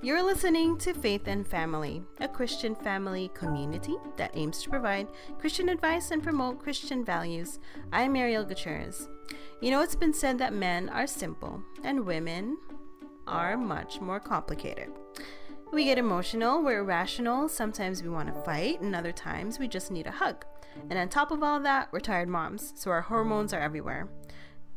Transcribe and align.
You're 0.00 0.22
listening 0.22 0.78
to 0.78 0.94
Faith 0.94 1.26
and 1.26 1.44
Family, 1.44 2.04
a 2.20 2.28
Christian 2.28 2.76
family 2.76 3.32
community 3.34 3.96
that 4.16 4.30
aims 4.34 4.62
to 4.62 4.70
provide 4.70 5.08
Christian 5.40 5.68
advice 5.68 6.12
and 6.12 6.22
promote 6.22 6.62
Christian 6.62 7.04
values. 7.04 7.58
I'm 7.92 8.14
Ariel 8.14 8.44
Gutierrez. 8.44 9.08
You 9.60 9.72
know, 9.72 9.82
it's 9.82 9.96
been 9.96 10.14
said 10.14 10.38
that 10.38 10.52
men 10.52 10.88
are 10.88 11.08
simple 11.08 11.64
and 11.82 12.06
women 12.06 12.58
are 13.26 13.56
much 13.56 14.00
more 14.00 14.20
complicated. 14.20 14.88
We 15.72 15.86
get 15.86 15.98
emotional, 15.98 16.62
we're 16.62 16.78
irrational, 16.78 17.48
sometimes 17.48 18.00
we 18.00 18.08
want 18.08 18.32
to 18.32 18.40
fight, 18.42 18.80
and 18.80 18.94
other 18.94 19.10
times 19.12 19.58
we 19.58 19.66
just 19.66 19.90
need 19.90 20.06
a 20.06 20.12
hug. 20.12 20.44
And 20.88 20.96
on 20.96 21.08
top 21.08 21.32
of 21.32 21.42
all 21.42 21.58
that, 21.58 21.92
we're 21.92 21.98
tired 21.98 22.28
moms, 22.28 22.72
so 22.76 22.92
our 22.92 23.02
hormones 23.02 23.52
are 23.52 23.60
everywhere. 23.60 24.08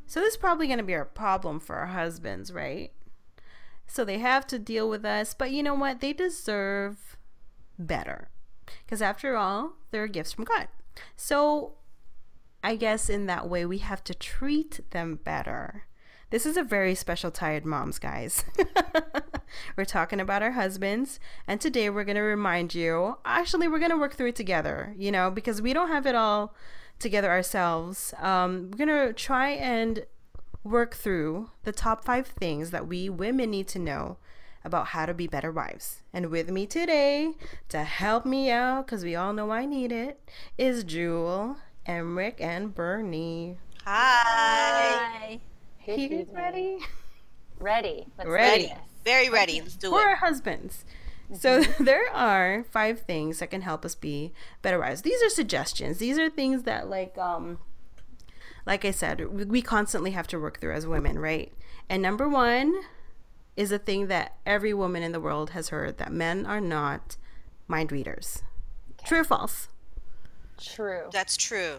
So 0.07 0.19
this 0.19 0.33
is 0.33 0.37
probably 0.37 0.65
going 0.65 0.79
to 0.79 0.83
be 0.83 0.93
a 0.93 1.05
problem 1.05 1.59
for 1.59 1.75
our 1.75 1.85
husbands, 1.85 2.51
right? 2.51 2.91
So 3.91 4.05
they 4.05 4.19
have 4.19 4.47
to 4.47 4.57
deal 4.57 4.87
with 4.87 5.03
us, 5.03 5.33
but 5.33 5.51
you 5.51 5.61
know 5.61 5.73
what? 5.73 5.99
They 5.99 6.13
deserve 6.13 7.17
better. 7.77 8.29
Because 8.85 9.01
after 9.01 9.35
all, 9.35 9.73
they're 9.91 10.07
gifts 10.07 10.31
from 10.31 10.45
God. 10.45 10.69
So 11.17 11.73
I 12.63 12.77
guess 12.77 13.09
in 13.09 13.25
that 13.25 13.49
way, 13.49 13.65
we 13.65 13.79
have 13.79 14.01
to 14.05 14.13
treat 14.13 14.79
them 14.91 15.19
better. 15.21 15.87
This 16.29 16.45
is 16.45 16.55
a 16.55 16.63
very 16.63 16.95
special 16.95 17.31
Tired 17.31 17.65
Moms, 17.65 17.99
guys. 17.99 18.45
we're 19.75 19.83
talking 19.83 20.21
about 20.21 20.41
our 20.41 20.51
husbands, 20.51 21.19
and 21.45 21.59
today 21.59 21.89
we're 21.89 22.05
going 22.05 22.15
to 22.15 22.21
remind 22.21 22.73
you 22.73 23.17
actually, 23.25 23.67
we're 23.67 23.79
going 23.79 23.91
to 23.91 23.97
work 23.97 24.13
through 24.13 24.29
it 24.29 24.37
together, 24.37 24.95
you 24.97 25.11
know, 25.11 25.29
because 25.29 25.61
we 25.61 25.73
don't 25.73 25.89
have 25.89 26.05
it 26.05 26.15
all 26.15 26.55
together 26.97 27.29
ourselves. 27.29 28.13
Um, 28.19 28.71
we're 28.71 28.85
going 28.85 29.07
to 29.07 29.11
try 29.11 29.49
and 29.49 30.05
work 30.63 30.95
through 30.95 31.49
the 31.63 31.71
top 31.71 32.03
five 32.03 32.27
things 32.27 32.71
that 32.71 32.87
we 32.87 33.09
women 33.09 33.49
need 33.51 33.67
to 33.69 33.79
know 33.79 34.17
about 34.63 34.87
how 34.87 35.05
to 35.05 35.13
be 35.13 35.27
better 35.27 35.51
wives. 35.51 36.01
And 36.13 36.29
with 36.29 36.49
me 36.49 36.67
today 36.67 37.33
to 37.69 37.83
help 37.83 38.25
me 38.25 38.51
out, 38.51 38.85
because 38.85 39.03
we 39.03 39.15
all 39.15 39.33
know 39.33 39.51
I 39.51 39.65
need 39.65 39.91
it, 39.91 40.19
is 40.57 40.83
Jewel, 40.83 41.57
Emric, 41.87 42.39
and 42.39 42.73
Bernie. 42.73 43.57
Hi. 43.85 45.39
Hey, 45.77 46.07
you 46.07 46.27
ready? 46.31 46.77
Ready. 47.59 48.05
Let's 48.17 48.29
ready. 48.29 48.73
Very 49.03 49.29
ready. 49.29 49.61
Let's 49.61 49.75
do 49.75 49.89
For 49.89 50.01
it. 50.01 50.05
our 50.05 50.15
husbands. 50.17 50.85
So 51.33 51.63
there 51.79 52.11
are 52.13 52.63
five 52.69 52.99
things 53.01 53.39
that 53.39 53.49
can 53.49 53.61
help 53.61 53.83
us 53.83 53.95
be 53.95 54.31
better 54.61 54.79
wives. 54.79 55.01
These 55.01 55.23
are 55.23 55.29
suggestions. 55.29 55.97
These 55.97 56.19
are 56.19 56.29
things 56.29 56.63
that 56.63 56.87
like 56.87 57.17
um 57.17 57.57
like 58.65 58.85
I 58.85 58.91
said, 58.91 59.49
we 59.49 59.61
constantly 59.61 60.11
have 60.11 60.27
to 60.27 60.39
work 60.39 60.59
through 60.59 60.73
as 60.73 60.85
women, 60.85 61.19
right? 61.19 61.51
And 61.89 62.01
number 62.01 62.27
one 62.29 62.81
is 63.57 63.71
a 63.71 63.79
thing 63.79 64.07
that 64.07 64.37
every 64.45 64.73
woman 64.73 65.03
in 65.03 65.11
the 65.11 65.19
world 65.19 65.51
has 65.51 65.69
heard 65.69 65.97
that 65.97 66.11
men 66.11 66.45
are 66.45 66.61
not 66.61 67.17
mind 67.67 67.91
readers. 67.91 68.43
Okay. 68.93 69.07
True 69.07 69.19
or 69.21 69.23
false? 69.23 69.67
True. 70.59 71.09
That's 71.11 71.35
true. 71.35 71.75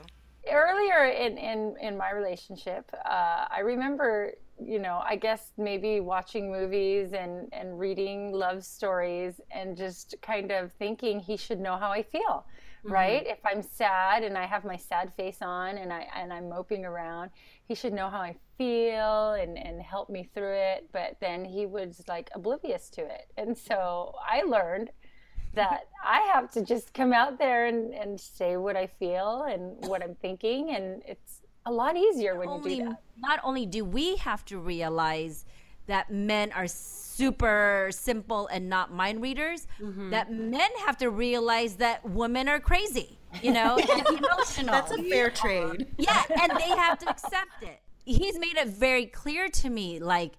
Earlier 0.51 1.07
in, 1.07 1.39
in, 1.39 1.77
in 1.81 1.97
my 1.97 2.11
relationship, 2.11 2.91
uh, 3.05 3.47
I 3.49 3.61
remember, 3.61 4.35
you 4.61 4.81
know, 4.81 5.01
I 5.05 5.15
guess 5.15 5.53
maybe 5.57 6.01
watching 6.01 6.51
movies 6.51 7.13
and, 7.13 7.49
and 7.53 7.79
reading 7.79 8.33
love 8.33 8.65
stories 8.65 9.41
and 9.53 9.77
just 9.77 10.17
kind 10.21 10.51
of 10.51 10.73
thinking 10.73 11.21
he 11.21 11.37
should 11.37 11.61
know 11.61 11.77
how 11.77 11.91
I 11.91 12.03
feel 12.03 12.45
mm-hmm. 12.85 12.93
right? 12.93 13.27
If 13.27 13.39
I'm 13.45 13.63
sad 13.63 14.23
and 14.23 14.37
I 14.37 14.47
have 14.47 14.65
my 14.65 14.77
sad 14.77 15.13
face 15.15 15.39
on 15.41 15.79
and 15.79 15.93
I 15.93 16.07
and 16.15 16.33
I'm 16.33 16.49
moping 16.49 16.85
around, 16.85 17.31
he 17.67 17.75
should 17.75 17.93
know 17.93 18.09
how 18.09 18.21
I 18.21 18.37
feel 18.59 19.33
and 19.35 19.59
and 19.59 19.81
help 19.81 20.11
me 20.11 20.29
through 20.35 20.55
it. 20.55 20.89
But 20.93 21.17
then 21.21 21.45
he 21.45 21.67
was 21.67 22.03
like 22.09 22.31
oblivious 22.35 22.89
to 22.91 23.03
it, 23.03 23.33
and 23.37 23.57
so 23.57 24.15
I 24.27 24.43
learned 24.43 24.91
that 25.55 25.89
I 26.05 26.21
have 26.33 26.51
to 26.53 26.63
just 26.63 26.95
come 26.95 27.13
out 27.13 27.39
there 27.39 27.67
and, 27.67 27.95
and 27.95 28.21
say 28.21 28.57
what 28.57 28.77
I 28.77 28.87
feel 28.87 29.45
and 29.49 29.77
what 29.87 30.03
I'm 30.03 30.15
thinking, 30.17 30.75
and 30.75 31.03
it's 31.07 31.43
a 31.67 31.73
lot 31.73 31.97
easier 31.97 32.37
when 32.37 32.49
only, 32.49 32.75
you 32.75 32.83
do 32.85 32.89
that. 32.91 33.03
Not 33.19 33.41
only 33.45 33.67
do 33.67 33.85
we 33.85 34.17
have 34.17 34.45
to 34.47 34.59
realize 34.59 35.45
that 35.87 36.11
men 36.11 36.53
are 36.53 36.67
super 36.67 37.89
simple 37.91 38.47
and 38.49 38.69
not 38.69 38.93
mind 38.93 39.21
readers 39.21 39.67
mm-hmm. 39.81 40.11
that 40.11 40.33
men 40.33 40.71
have 40.85 40.97
to 40.97 41.11
realize 41.11 41.77
that 41.77 42.05
women 42.09 42.49
are 42.49 42.61
crazy 42.61 43.19
you 43.41 43.53
know? 43.53 43.79
And 43.91 44.19
emotional. 44.19 44.73
That's 44.73 44.93
a 44.93 45.03
fair 45.03 45.31
trade. 45.31 45.87
Yeah 45.97 46.23
and 46.29 46.53
they 46.59 46.69
have 46.69 46.99
to 46.99 47.09
accept 47.09 47.63
it. 47.63 47.81
He's 48.05 48.39
made 48.39 48.57
it 48.57 48.69
very 48.69 49.07
clear 49.07 49.49
to 49.49 49.71
me 49.71 50.01
like 50.01 50.33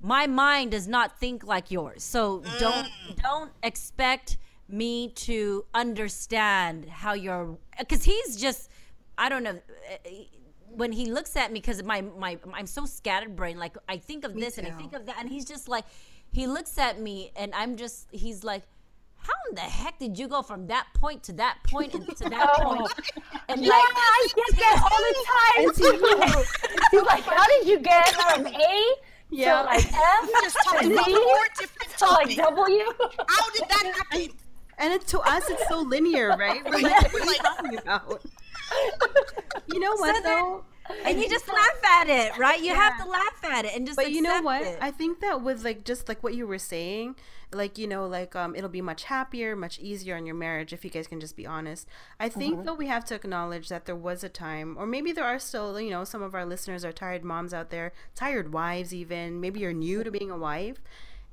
my 0.00 0.26
mind 0.26 0.72
does 0.72 0.86
not 0.86 1.18
think 1.18 1.44
like 1.44 1.70
yours. 1.70 2.02
So 2.02 2.42
don't 2.58 2.86
mm. 2.86 3.22
don't 3.22 3.50
expect 3.62 4.36
me 4.68 5.10
to 5.10 5.64
understand 5.74 6.86
how 6.86 7.12
you're 7.12 7.56
because 7.78 8.02
he's 8.02 8.36
just 8.36 8.68
i 9.16 9.28
don't 9.28 9.44
know 9.44 9.56
when 10.76 10.92
he 10.92 11.06
looks 11.06 11.36
at 11.36 11.50
me 11.52 11.60
because 11.60 11.82
my 11.82 12.02
my 12.18 12.38
I'm 12.52 12.66
so 12.66 12.84
scattered 12.86 13.34
brain. 13.34 13.58
Like 13.58 13.76
I 13.88 13.96
think 13.96 14.24
of 14.24 14.34
me 14.34 14.42
this 14.42 14.56
too. 14.56 14.62
and 14.62 14.72
I 14.72 14.76
think 14.76 14.92
of 14.92 15.06
that, 15.06 15.16
and 15.18 15.28
he's 15.28 15.44
just 15.44 15.68
like, 15.68 15.84
he 16.32 16.46
looks 16.46 16.78
at 16.78 17.00
me 17.00 17.32
and 17.34 17.52
I'm 17.54 17.76
just, 17.76 18.06
he's 18.12 18.44
like, 18.44 18.62
how 19.16 19.32
in 19.48 19.54
the 19.54 19.62
heck 19.62 19.98
did 19.98 20.18
you 20.18 20.28
go 20.28 20.42
from 20.42 20.66
that 20.68 20.86
point 20.94 21.22
to 21.24 21.32
that 21.32 21.58
point 21.64 21.94
and 21.94 22.06
to 22.16 22.28
that 22.28 22.50
oh. 22.58 22.76
point? 22.76 22.92
And 23.48 23.64
yeah, 23.64 23.72
like, 23.72 23.82
I 23.82 24.28
get 24.36 24.56
that 24.58 24.76
all 24.84 25.00
the 25.00 25.82
time. 25.82 26.44
He's 26.90 27.02
like, 27.02 27.24
how 27.24 27.46
did 27.46 27.66
you 27.66 27.78
get 27.80 28.08
from 28.08 28.46
A 28.46 28.94
yeah. 29.30 29.62
to 29.62 29.64
like 29.64 29.84
F 29.92 30.30
to 30.44 30.50
Z 30.50 30.88
to 31.98 32.06
like 32.06 32.36
W? 32.36 32.84
How 33.28 33.50
did 33.50 33.62
that 33.68 33.92
happen? 33.96 34.36
And 34.78 34.92
it, 34.92 35.06
to 35.08 35.20
us, 35.20 35.48
it's 35.48 35.66
so 35.68 35.80
linear, 35.80 36.36
right? 36.36 36.62
We're 36.64 36.78
like, 36.82 37.12
what 37.12 37.24
are 37.24 37.32
you 37.32 37.38
talking 37.38 37.78
about? 37.78 38.22
You 39.76 39.80
know 39.80 39.96
what 39.96 40.16
so 40.16 40.22
though? 40.22 40.64
and 41.04 41.20
you 41.20 41.28
just 41.28 41.48
laugh 41.48 41.84
at 41.84 42.08
it, 42.08 42.36
right? 42.38 42.60
You 42.60 42.66
yeah. 42.66 42.74
have 42.74 43.04
to 43.04 43.10
laugh 43.10 43.44
at 43.44 43.64
it 43.64 43.74
and 43.74 43.86
just. 43.86 43.96
But 43.96 44.10
you 44.10 44.22
know 44.22 44.40
what? 44.42 44.62
It. 44.62 44.78
I 44.80 44.90
think 44.90 45.20
that 45.20 45.42
with 45.42 45.64
like 45.64 45.84
just 45.84 46.08
like 46.08 46.22
what 46.22 46.34
you 46.34 46.46
were 46.46 46.58
saying, 46.58 47.16
like 47.52 47.78
you 47.78 47.86
know, 47.86 48.06
like 48.06 48.36
um, 48.36 48.54
it'll 48.54 48.70
be 48.70 48.80
much 48.80 49.04
happier, 49.04 49.56
much 49.56 49.78
easier 49.78 50.16
in 50.16 50.26
your 50.26 50.34
marriage 50.34 50.72
if 50.72 50.84
you 50.84 50.90
guys 50.90 51.06
can 51.06 51.20
just 51.20 51.36
be 51.36 51.46
honest. 51.46 51.88
I 52.20 52.28
think 52.28 52.56
mm-hmm. 52.56 52.64
though 52.66 52.74
we 52.74 52.86
have 52.86 53.04
to 53.06 53.14
acknowledge 53.14 53.68
that 53.68 53.86
there 53.86 53.96
was 53.96 54.22
a 54.22 54.28
time, 54.28 54.76
or 54.78 54.86
maybe 54.86 55.12
there 55.12 55.24
are 55.24 55.38
still, 55.38 55.80
you 55.80 55.90
know, 55.90 56.04
some 56.04 56.22
of 56.22 56.34
our 56.34 56.46
listeners 56.46 56.84
are 56.84 56.92
tired 56.92 57.24
moms 57.24 57.52
out 57.52 57.70
there, 57.70 57.92
tired 58.14 58.52
wives 58.52 58.94
even. 58.94 59.40
Maybe 59.40 59.60
you're 59.60 59.72
new 59.72 60.04
to 60.04 60.10
being 60.10 60.30
a 60.30 60.38
wife, 60.38 60.78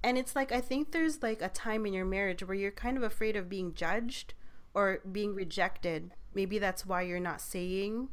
and 0.03 0.17
it's 0.17 0.35
like 0.35 0.51
I 0.51 0.61
think 0.61 0.91
there's 0.91 1.21
like 1.21 1.41
a 1.41 1.49
time 1.49 1.85
in 1.85 1.93
your 1.93 2.05
marriage 2.05 2.43
where 2.43 2.55
you're 2.55 2.71
kind 2.71 2.97
of 2.97 3.03
afraid 3.03 3.35
of 3.35 3.49
being 3.49 3.73
judged 3.73 4.33
or 4.73 4.99
being 5.11 5.35
rejected. 5.35 6.11
Maybe 6.33 6.57
that's 6.57 6.85
why 6.85 7.03
you're 7.03 7.19
not 7.19 7.41
saying 7.41 8.09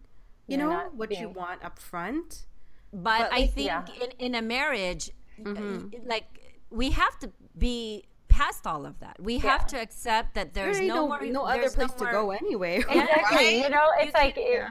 you 0.50 0.58
You're 0.58 0.68
know 0.68 0.90
what 0.94 1.08
being... 1.08 1.20
you 1.22 1.28
want 1.28 1.64
up 1.64 1.78
front 1.78 2.46
but, 2.92 3.18
but 3.18 3.32
i 3.32 3.46
think 3.46 3.66
yeah. 3.66 3.84
in, 4.02 4.10
in 4.18 4.34
a 4.34 4.42
marriage 4.42 5.10
mm-hmm. 5.40 5.88
like 6.06 6.24
we 6.70 6.90
have 6.90 7.18
to 7.20 7.30
be 7.56 8.04
past 8.28 8.66
all 8.66 8.86
of 8.86 8.98
that 9.00 9.16
we 9.20 9.34
yeah. 9.34 9.42
have 9.42 9.66
to 9.68 9.80
accept 9.80 10.34
that 10.34 10.54
there's 10.54 10.78
there 10.78 10.86
no, 10.86 10.94
no, 10.94 11.08
more, 11.08 11.22
no 11.22 11.42
other 11.44 11.70
place 11.70 11.90
no 11.98 12.06
to 12.06 12.12
go 12.12 12.30
anyway 12.30 12.78
exactly 12.78 13.60
you 13.60 13.70
know 13.70 13.86
it's 13.98 14.14
like 14.14 14.34
it, 14.36 14.64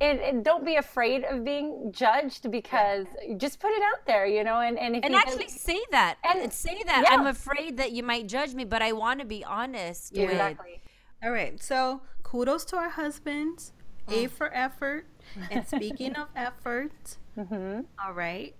it, 0.00 0.20
it, 0.20 0.42
don't 0.42 0.64
be 0.64 0.76
afraid 0.76 1.24
of 1.24 1.42
being 1.44 1.90
judged 1.90 2.50
because 2.50 3.06
yeah. 3.26 3.34
just 3.36 3.60
put 3.60 3.70
it 3.70 3.82
out 3.82 4.04
there, 4.06 4.26
you 4.26 4.44
know, 4.44 4.60
and 4.60 4.78
and, 4.78 5.02
and 5.02 5.14
actually 5.14 5.48
say 5.48 5.80
that 5.90 6.18
and 6.22 6.52
say 6.52 6.82
that 6.84 7.04
yeah. 7.04 7.16
I'm 7.16 7.26
afraid 7.26 7.78
that 7.78 7.92
you 7.92 8.02
might 8.02 8.26
judge 8.26 8.54
me, 8.54 8.64
but 8.64 8.82
I 8.82 8.92
want 8.92 9.20
to 9.20 9.26
be 9.26 9.42
honest. 9.42 10.14
Yeah, 10.14 10.24
with... 10.24 10.32
Exactly. 10.32 10.82
All 11.22 11.30
right, 11.30 11.62
so 11.62 12.02
kudos 12.22 12.66
to 12.66 12.76
our 12.76 12.90
husbands 12.90 13.72
a 14.08 14.26
mm. 14.26 14.30
for 14.30 14.54
effort. 14.54 15.06
And 15.50 15.66
speaking 15.66 16.14
of 16.16 16.28
effort, 16.36 17.16
mm-hmm. 17.36 17.80
all 18.04 18.12
right. 18.12 18.54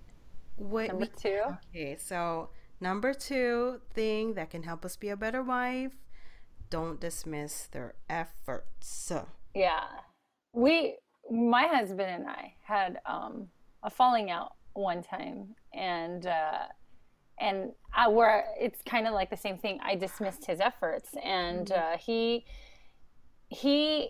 What 0.57 0.87
number 0.89 1.05
we, 1.05 1.11
two. 1.21 1.41
Okay, 1.69 1.97
so 1.97 2.49
number 2.81 3.13
two 3.13 3.81
thing 3.93 4.33
that 4.33 4.49
can 4.49 4.63
help 4.63 4.83
us 4.85 4.95
be 4.95 5.09
a 5.09 5.17
better 5.17 5.43
wife: 5.43 5.93
don't 6.69 6.99
dismiss 6.99 7.67
their 7.67 7.93
efforts. 8.09 9.11
Yeah, 9.53 9.85
we, 10.53 10.97
my 11.31 11.67
husband 11.67 12.09
and 12.09 12.27
I 12.27 12.53
had 12.63 12.99
um, 13.05 13.47
a 13.83 13.89
falling 13.89 14.29
out 14.31 14.53
one 14.73 15.03
time, 15.03 15.55
and 15.73 16.25
uh, 16.25 16.65
and 17.39 17.71
I, 17.95 18.07
where 18.07 18.45
it's 18.59 18.81
kind 18.81 19.07
of 19.07 19.13
like 19.13 19.29
the 19.29 19.37
same 19.37 19.57
thing. 19.57 19.79
I 19.83 19.95
dismissed 19.95 20.45
his 20.45 20.59
efforts, 20.59 21.09
and 21.23 21.67
mm-hmm. 21.67 21.93
uh, 21.93 21.97
he 21.97 22.45
he 23.49 24.09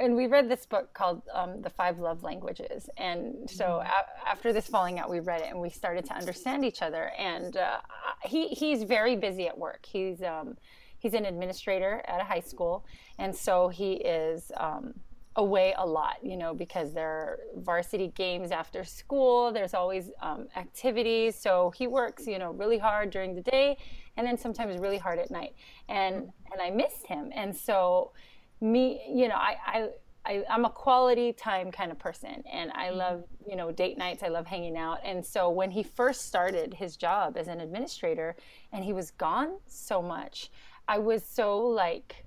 and 0.00 0.16
we 0.16 0.26
read 0.26 0.48
this 0.48 0.64
book 0.64 0.94
called 0.94 1.22
um, 1.34 1.60
the 1.60 1.68
five 1.68 1.98
love 1.98 2.22
languages 2.22 2.88
and 2.96 3.48
so 3.50 3.64
mm-hmm. 3.64 3.86
a- 3.86 4.28
after 4.28 4.50
this 4.52 4.66
falling 4.66 4.98
out 4.98 5.10
we 5.10 5.20
read 5.20 5.42
it 5.42 5.50
and 5.50 5.60
we 5.60 5.68
started 5.68 6.04
to 6.06 6.14
understand 6.14 6.64
each 6.64 6.80
other 6.80 7.12
and 7.18 7.58
uh, 7.58 7.78
he 8.22 8.48
he's 8.48 8.84
very 8.84 9.14
busy 9.14 9.46
at 9.46 9.56
work 9.56 9.84
he's 9.84 10.22
um, 10.22 10.56
he's 10.98 11.12
an 11.12 11.26
administrator 11.26 12.02
at 12.06 12.20
a 12.20 12.24
high 12.24 12.40
school 12.40 12.86
and 13.18 13.36
so 13.36 13.68
he 13.68 13.94
is 13.94 14.50
um, 14.56 14.94
away 15.36 15.74
a 15.78 15.86
lot, 15.86 16.16
you 16.22 16.36
know, 16.36 16.52
because 16.52 16.92
there 16.92 17.08
are 17.08 17.38
varsity 17.56 18.12
games 18.14 18.50
after 18.50 18.84
school. 18.84 19.50
There's 19.52 19.72
always 19.72 20.10
um, 20.20 20.48
activities. 20.56 21.36
So 21.36 21.72
he 21.76 21.86
works, 21.86 22.26
you 22.26 22.38
know, 22.38 22.50
really 22.52 22.78
hard 22.78 23.10
during 23.10 23.34
the 23.34 23.40
day 23.40 23.78
and 24.16 24.26
then 24.26 24.36
sometimes 24.36 24.78
really 24.78 24.98
hard 24.98 25.18
at 25.18 25.30
night. 25.30 25.54
And 25.88 26.30
and 26.52 26.60
I 26.60 26.70
missed 26.70 27.06
him. 27.06 27.30
And 27.34 27.56
so 27.56 28.12
me, 28.62 29.02
you 29.12 29.28
know, 29.28 29.34
I, 29.34 29.56
I 29.66 29.88
I, 30.24 30.44
am 30.48 30.64
a 30.64 30.70
quality 30.70 31.32
time 31.32 31.70
kind 31.72 31.90
of 31.90 31.98
person 31.98 32.44
and 32.50 32.70
I 32.72 32.90
love, 32.90 33.24
you 33.46 33.56
know, 33.56 33.72
date 33.72 33.98
nights. 33.98 34.22
I 34.22 34.28
love 34.28 34.46
hanging 34.46 34.76
out. 34.76 34.98
And 35.04 35.24
so 35.24 35.50
when 35.50 35.70
he 35.70 35.82
first 35.82 36.26
started 36.26 36.74
his 36.74 36.96
job 36.96 37.36
as 37.36 37.48
an 37.48 37.60
administrator 37.60 38.36
and 38.72 38.84
he 38.84 38.92
was 38.92 39.10
gone 39.10 39.56
so 39.66 40.00
much, 40.00 40.50
I 40.86 40.98
was 40.98 41.24
so 41.24 41.58
like, 41.58 42.24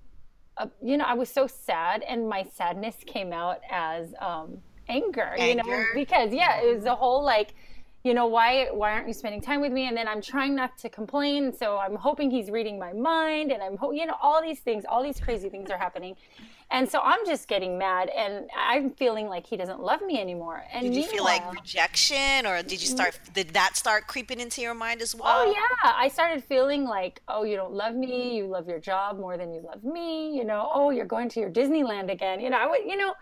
uh, 0.58 0.68
you 0.82 0.98
know, 0.98 1.06
I 1.06 1.14
was 1.14 1.30
so 1.30 1.48
sad 1.48 2.04
and 2.04 2.28
my 2.28 2.44
sadness 2.44 2.98
came 3.06 3.32
out 3.32 3.60
as 3.70 4.14
um, 4.20 4.58
anger, 4.90 5.34
anger, 5.38 5.46
you 5.48 5.56
know, 5.56 5.86
because 5.94 6.34
yeah, 6.34 6.62
it 6.62 6.76
was 6.76 6.86
a 6.86 6.96
whole 6.96 7.24
like, 7.24 7.54
you 8.06 8.14
know 8.14 8.28
why 8.28 8.68
why 8.72 8.92
aren't 8.92 9.08
you 9.08 9.14
spending 9.14 9.42
time 9.42 9.62
with 9.62 9.72
me? 9.72 9.88
And 9.88 9.98
then 9.98 10.08
i'm 10.08 10.22
trying 10.22 10.56
not 10.56 10.78
to 10.78 10.90
complain. 10.90 11.52
So 11.52 11.78
i'm 11.78 11.96
hoping 11.96 12.30
he's 12.30 12.52
reading 12.52 12.78
my 12.78 12.94
mind 12.94 13.52
and 13.52 13.64
i'm 13.64 13.78
you 13.94 14.06
know 14.06 14.16
all 14.22 14.42
these 14.42 14.60
things 14.60 14.86
all 14.88 15.02
these 15.04 15.20
crazy 15.20 15.50
things 15.50 15.72
are 15.72 15.78
happening. 15.78 16.16
And 16.70 16.90
so 16.90 17.00
i'm 17.04 17.26
just 17.26 17.48
getting 17.48 17.80
mad 17.80 18.10
and 18.16 18.48
i'm 18.56 18.92
feeling 18.92 19.28
like 19.28 19.48
he 19.48 19.58
doesn't 19.58 19.80
love 19.80 20.04
me 20.04 20.22
anymore. 20.22 20.64
And 20.72 20.84
did 20.84 20.96
you 20.96 21.04
feel 21.04 21.24
like 21.24 21.52
rejection 21.52 22.46
or 22.46 22.62
did 22.62 22.80
you 22.80 22.88
start 22.88 23.20
did 23.34 23.50
that 23.56 23.76
start 23.76 24.06
creeping 24.06 24.40
into 24.40 24.62
your 24.62 24.76
mind 24.76 25.02
as 25.02 25.16
oh, 25.16 25.24
well? 25.24 25.40
oh 25.40 25.52
yeah. 25.52 25.92
I 25.96 26.08
started 26.10 26.44
feeling 26.44 26.84
like 26.84 27.24
oh 27.28 27.44
you 27.44 27.56
don't 27.56 27.74
love 27.74 27.96
me. 27.96 28.38
You 28.38 28.46
love 28.46 28.68
your 28.68 28.80
job 28.80 29.20
more 29.20 29.36
than 29.36 29.52
you 29.52 29.62
love 29.62 29.84
me. 29.84 30.38
You 30.38 30.44
know 30.46 30.70
oh 30.72 30.92
you're 30.92 31.06
going 31.06 31.28
to 31.30 31.40
your 31.40 31.50
disneyland 31.50 32.12
again. 32.12 32.40
You 32.40 32.52
know 32.52 32.58
i 32.58 32.68
would 32.68 32.82
you 32.86 32.98
know 32.98 33.16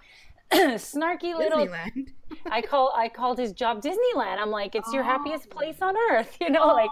snarky 0.51 1.35
little 1.35 1.65
Disneyland. 1.65 2.09
I 2.49 2.61
call 2.61 2.93
I 2.95 3.09
called 3.09 3.37
his 3.37 3.51
job 3.53 3.81
Disneyland. 3.81 4.37
I'm 4.39 4.51
like, 4.51 4.75
it's 4.75 4.91
your 4.93 5.03
happiest 5.03 5.49
place 5.49 5.81
on 5.81 5.95
earth, 6.11 6.37
you 6.41 6.49
know, 6.49 6.67
like 6.67 6.89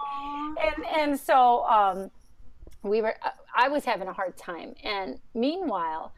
and 0.62 0.86
and 0.86 1.20
so 1.20 1.64
um 1.64 2.10
we 2.82 3.00
were 3.02 3.14
I 3.54 3.68
was 3.68 3.84
having 3.84 4.08
a 4.08 4.12
hard 4.12 4.36
time. 4.36 4.74
And 4.82 5.18
meanwhile, 5.34 6.12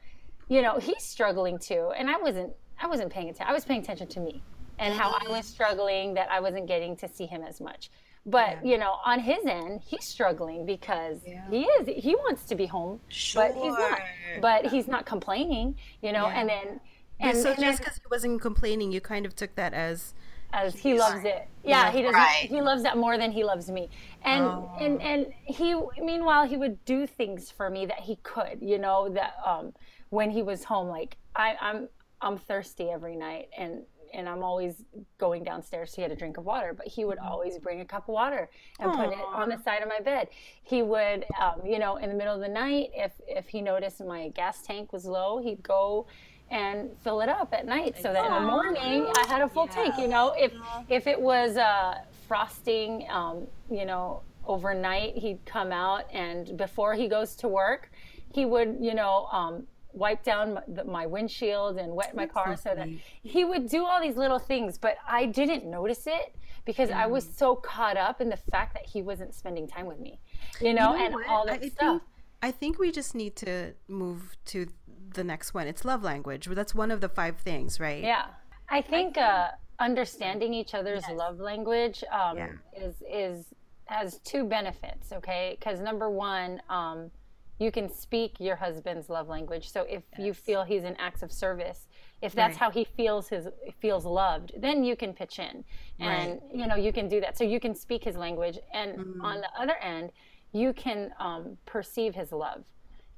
you 0.49 0.63
know, 0.63 0.79
he's 0.79 1.03
struggling 1.03 1.59
too. 1.59 1.93
And 1.97 2.11
I 2.11 2.17
wasn't 2.17 2.53
I 2.81 2.87
wasn't 2.87 3.13
paying 3.13 3.29
attention. 3.29 3.47
I 3.49 3.53
was 3.53 3.65
paying 3.65 3.81
attention 3.81 4.09
to 4.09 4.21
me 4.21 4.43
and 4.79 4.95
how 4.95 5.11
I 5.13 5.29
was 5.29 5.47
struggling 5.55 6.15
that 6.15 6.31
I 6.31 6.41
wasn't 6.41 6.67
getting 6.67 6.97
to 6.97 7.09
see 7.09 7.27
him 7.27 7.43
as 7.43 7.61
much. 7.61 7.91
But 8.27 8.65
yeah. 8.65 8.71
you 8.71 8.79
know, 8.79 8.97
on 9.05 9.21
his 9.21 9.45
end, 9.45 9.83
he's 9.85 10.07
struggling 10.07 10.65
because 10.65 11.19
yeah. 11.27 11.49
he 11.51 11.65
is 11.65 12.03
he 12.03 12.15
wants 12.15 12.45
to 12.45 12.55
be 12.55 12.67
home, 12.67 13.01
sure. 13.09 13.49
but 13.49 13.55
he's 13.55 13.73
not. 13.73 14.01
But 14.41 14.67
he's 14.67 14.89
not 14.89 15.05
complaining, 15.05 15.77
you 16.03 16.13
know. 16.13 16.27
Yeah. 16.27 16.41
And 16.41 16.49
then 16.49 16.81
and, 17.21 17.39
so 17.39 17.51
and 17.51 17.61
just 17.61 17.79
because 17.79 17.97
he 17.97 18.03
wasn't 18.11 18.41
complaining, 18.41 18.93
you 18.93 19.01
kind 19.01 19.27
of 19.27 19.35
took 19.35 19.55
that 19.55 19.73
as 19.73 20.15
as 20.53 20.77
he 20.77 20.95
loves 20.95 21.25
it. 21.25 21.49
Yeah, 21.65 21.91
he 21.91 22.03
does. 22.03 22.15
Right. 22.15 22.47
He 22.49 22.61
loves 22.61 22.83
that 22.85 22.97
more 22.97 23.19
than 23.19 23.33
he 23.33 23.45
loves 23.45 23.71
me. 23.71 23.91
And 24.23 24.45
oh. 24.45 24.71
and 24.81 25.03
and 25.03 25.27
he 25.43 25.75
meanwhile 26.01 26.47
he 26.47 26.57
would 26.57 26.85
do 26.85 27.07
things 27.07 27.51
for 27.51 27.69
me 27.71 27.87
that 27.87 28.01
he 28.01 28.17
could, 28.23 28.59
you 28.61 28.79
know, 28.79 29.09
that 29.11 29.35
um 29.45 29.73
when 30.11 30.31
he 30.31 30.43
was 30.43 30.65
home 30.65 30.89
like 30.89 31.17
I 31.35 31.57
I'm 31.61 31.89
I'm 32.21 32.39
thirsty 32.39 32.91
every 32.91 33.17
night 33.17 33.49
and 33.57 33.83
and 34.15 34.29
I'm 34.29 34.45
always 34.45 34.85
going 35.19 35.43
downstairs 35.43 35.91
to 35.93 36.03
get 36.03 36.13
a 36.13 36.15
drink 36.15 36.37
of 36.37 36.45
water, 36.45 36.73
but 36.73 36.87
he 36.87 37.05
would 37.05 37.19
always 37.19 37.59
bring 37.59 37.81
a 37.81 37.85
cup 37.85 38.05
of 38.09 38.13
water 38.13 38.49
and 38.79 38.93
Aww. 38.93 38.97
put 38.97 39.13
it 39.13 39.19
on 39.19 39.49
the 39.49 39.59
side 39.59 39.83
of 39.83 39.89
my 39.89 39.99
bed. 39.99 40.29
He 40.63 40.83
would, 40.83 41.27
um, 41.41 41.67
you 41.67 41.81
know, 41.81 41.97
in 41.97 42.09
the 42.09 42.15
middle 42.15 42.35
of 42.35 42.41
the 42.41 42.49
night, 42.49 42.91
if 42.95 43.13
if 43.27 43.49
he 43.49 43.61
noticed 43.61 44.01
my 44.05 44.29
gas 44.29 44.63
tank 44.63 44.93
was 44.93 45.05
low, 45.05 45.43
he'd 45.43 45.65
go 45.65 46.07
and 46.55 46.89
fill 47.03 47.21
it 47.21 47.29
up 47.29 47.53
at 47.53 47.67
night 47.67 47.97
so 48.01 48.13
that 48.13 48.25
in 48.25 48.33
the 48.33 48.41
morning 48.41 49.11
I 49.17 49.27
had 49.29 49.43
a 49.43 49.49
full 49.49 49.67
yeah. 49.67 49.75
tank. 49.75 49.95
You 49.99 50.09
know, 50.09 50.33
if 50.39 50.53
if 50.89 51.07
it 51.09 51.21
was 51.21 51.57
uh, 51.57 51.99
frosting, 52.29 53.07
um, 53.11 53.47
you 53.71 53.85
know, 53.85 54.23
overnight 54.47 55.17
he'd 55.17 55.45
come 55.45 55.73
out 55.73 56.05
and 56.13 56.57
before 56.57 56.95
he 56.95 57.09
goes 57.09 57.35
to 57.37 57.49
work, 57.49 57.91
he 58.33 58.45
would, 58.45 58.77
you 58.81 58.95
know, 58.95 59.27
um, 59.33 59.67
wipe 59.93 60.23
down 60.23 60.55
my, 60.55 60.83
my, 60.85 61.07
windshield 61.07 61.77
and 61.79 61.93
wet 61.95 62.15
my 62.15 62.27
car 62.27 62.57
so, 62.57 62.71
so 62.71 62.75
that 62.77 62.89
he 63.23 63.45
would 63.45 63.69
do 63.69 63.85
all 63.85 64.01
these 64.01 64.17
little 64.17 64.39
things. 64.39 64.79
But 64.79 64.97
I 65.09 65.27
didn't 65.27 65.65
notice 65.65 66.07
it 66.07 66.37
because 66.65 66.91
mm. 66.91 66.97
I 66.97 67.07
was 67.07 67.25
mm. 67.25 67.37
so 67.37 67.57
caught 67.57 67.97
up 67.97 68.21
in 68.21 68.29
the 68.29 68.37
fact 68.37 68.75
that 68.75 68.87
he 68.87 69.03
wasn't 69.03 69.35
spending 69.35 69.67
time 69.67 69.87
with 69.87 69.99
me, 69.99 70.21
you 70.61 70.73
know, 70.73 70.93
you 70.93 70.99
know 70.99 71.05
and 71.05 71.15
what? 71.15 71.27
all 71.27 71.47
that 71.47 71.63
I 71.63 71.69
stuff. 71.69 71.79
Think, 71.79 72.03
I 72.43 72.51
think 72.51 72.79
we 72.79 72.93
just 72.93 73.15
need 73.15 73.37
to 73.37 73.73
move 73.89 74.37
to 74.47 74.67
the 75.15 75.25
next 75.25 75.55
one. 75.55 75.67
It's 75.67 75.85
love 75.85 76.03
language. 76.03 76.47
That's 76.47 76.75
one 76.75 76.91
of 76.91 77.01
the 77.01 77.09
five 77.09 77.39
things, 77.39 77.81
right? 77.81 78.03
Yeah. 78.03 78.27
I 78.69 78.81
think 78.81 79.19
uh, 79.19 79.49
understanding 79.79 80.55
each 80.55 80.75
other's 80.75 81.05
yes. 81.09 81.17
love 81.17 81.39
language 81.39 82.05
um, 82.13 82.37
yeah. 82.37 82.49
is 82.77 83.03
is 83.11 83.47
has 83.87 84.19
two 84.21 84.45
benefits. 84.45 85.13
Okay, 85.13 85.57
because 85.59 85.81
number 85.81 86.11
one, 86.11 86.61
um, 86.69 87.11
you 87.59 87.71
can 87.71 87.93
speak 87.93 88.41
your 88.41 88.57
husband's 88.57 89.09
love 89.09 89.29
language. 89.29 89.71
So 89.71 89.83
if 89.83 90.03
yes. 90.13 90.27
you 90.27 90.35
feel 90.35 90.65
he's 90.65 90.85
in 90.85 90.97
acts 90.97 91.23
of 91.23 91.31
service, 91.31 91.87
if 92.23 92.33
that's 92.33 92.55
right. 92.55 92.61
how 92.61 92.71
he 92.71 92.85
feels 92.85 93.29
his 93.29 93.49
feels 93.81 94.07
loved, 94.07 94.53
then 94.59 94.83
you 94.83 94.97
can 94.97 95.13
pitch 95.13 95.39
in, 95.39 95.65
and 96.01 96.33
right. 96.33 96.41
you 96.53 96.67
know 96.67 96.77
you 96.77 96.93
can 96.93 97.09
do 97.09 97.21
that. 97.21 97.37
So 97.37 97.45
you 97.45 97.61
can 97.61 97.75
speak 97.75 98.05
his 98.05 98.17
language, 98.17 98.59
and 98.73 98.99
mm-hmm. 98.99 99.21
on 99.21 99.41
the 99.41 99.49
other 99.59 99.77
end, 99.83 100.11
you 100.53 100.73
can 100.73 101.13
um, 101.19 101.59
perceive 101.67 102.15
his 102.15 102.33
love 102.33 102.65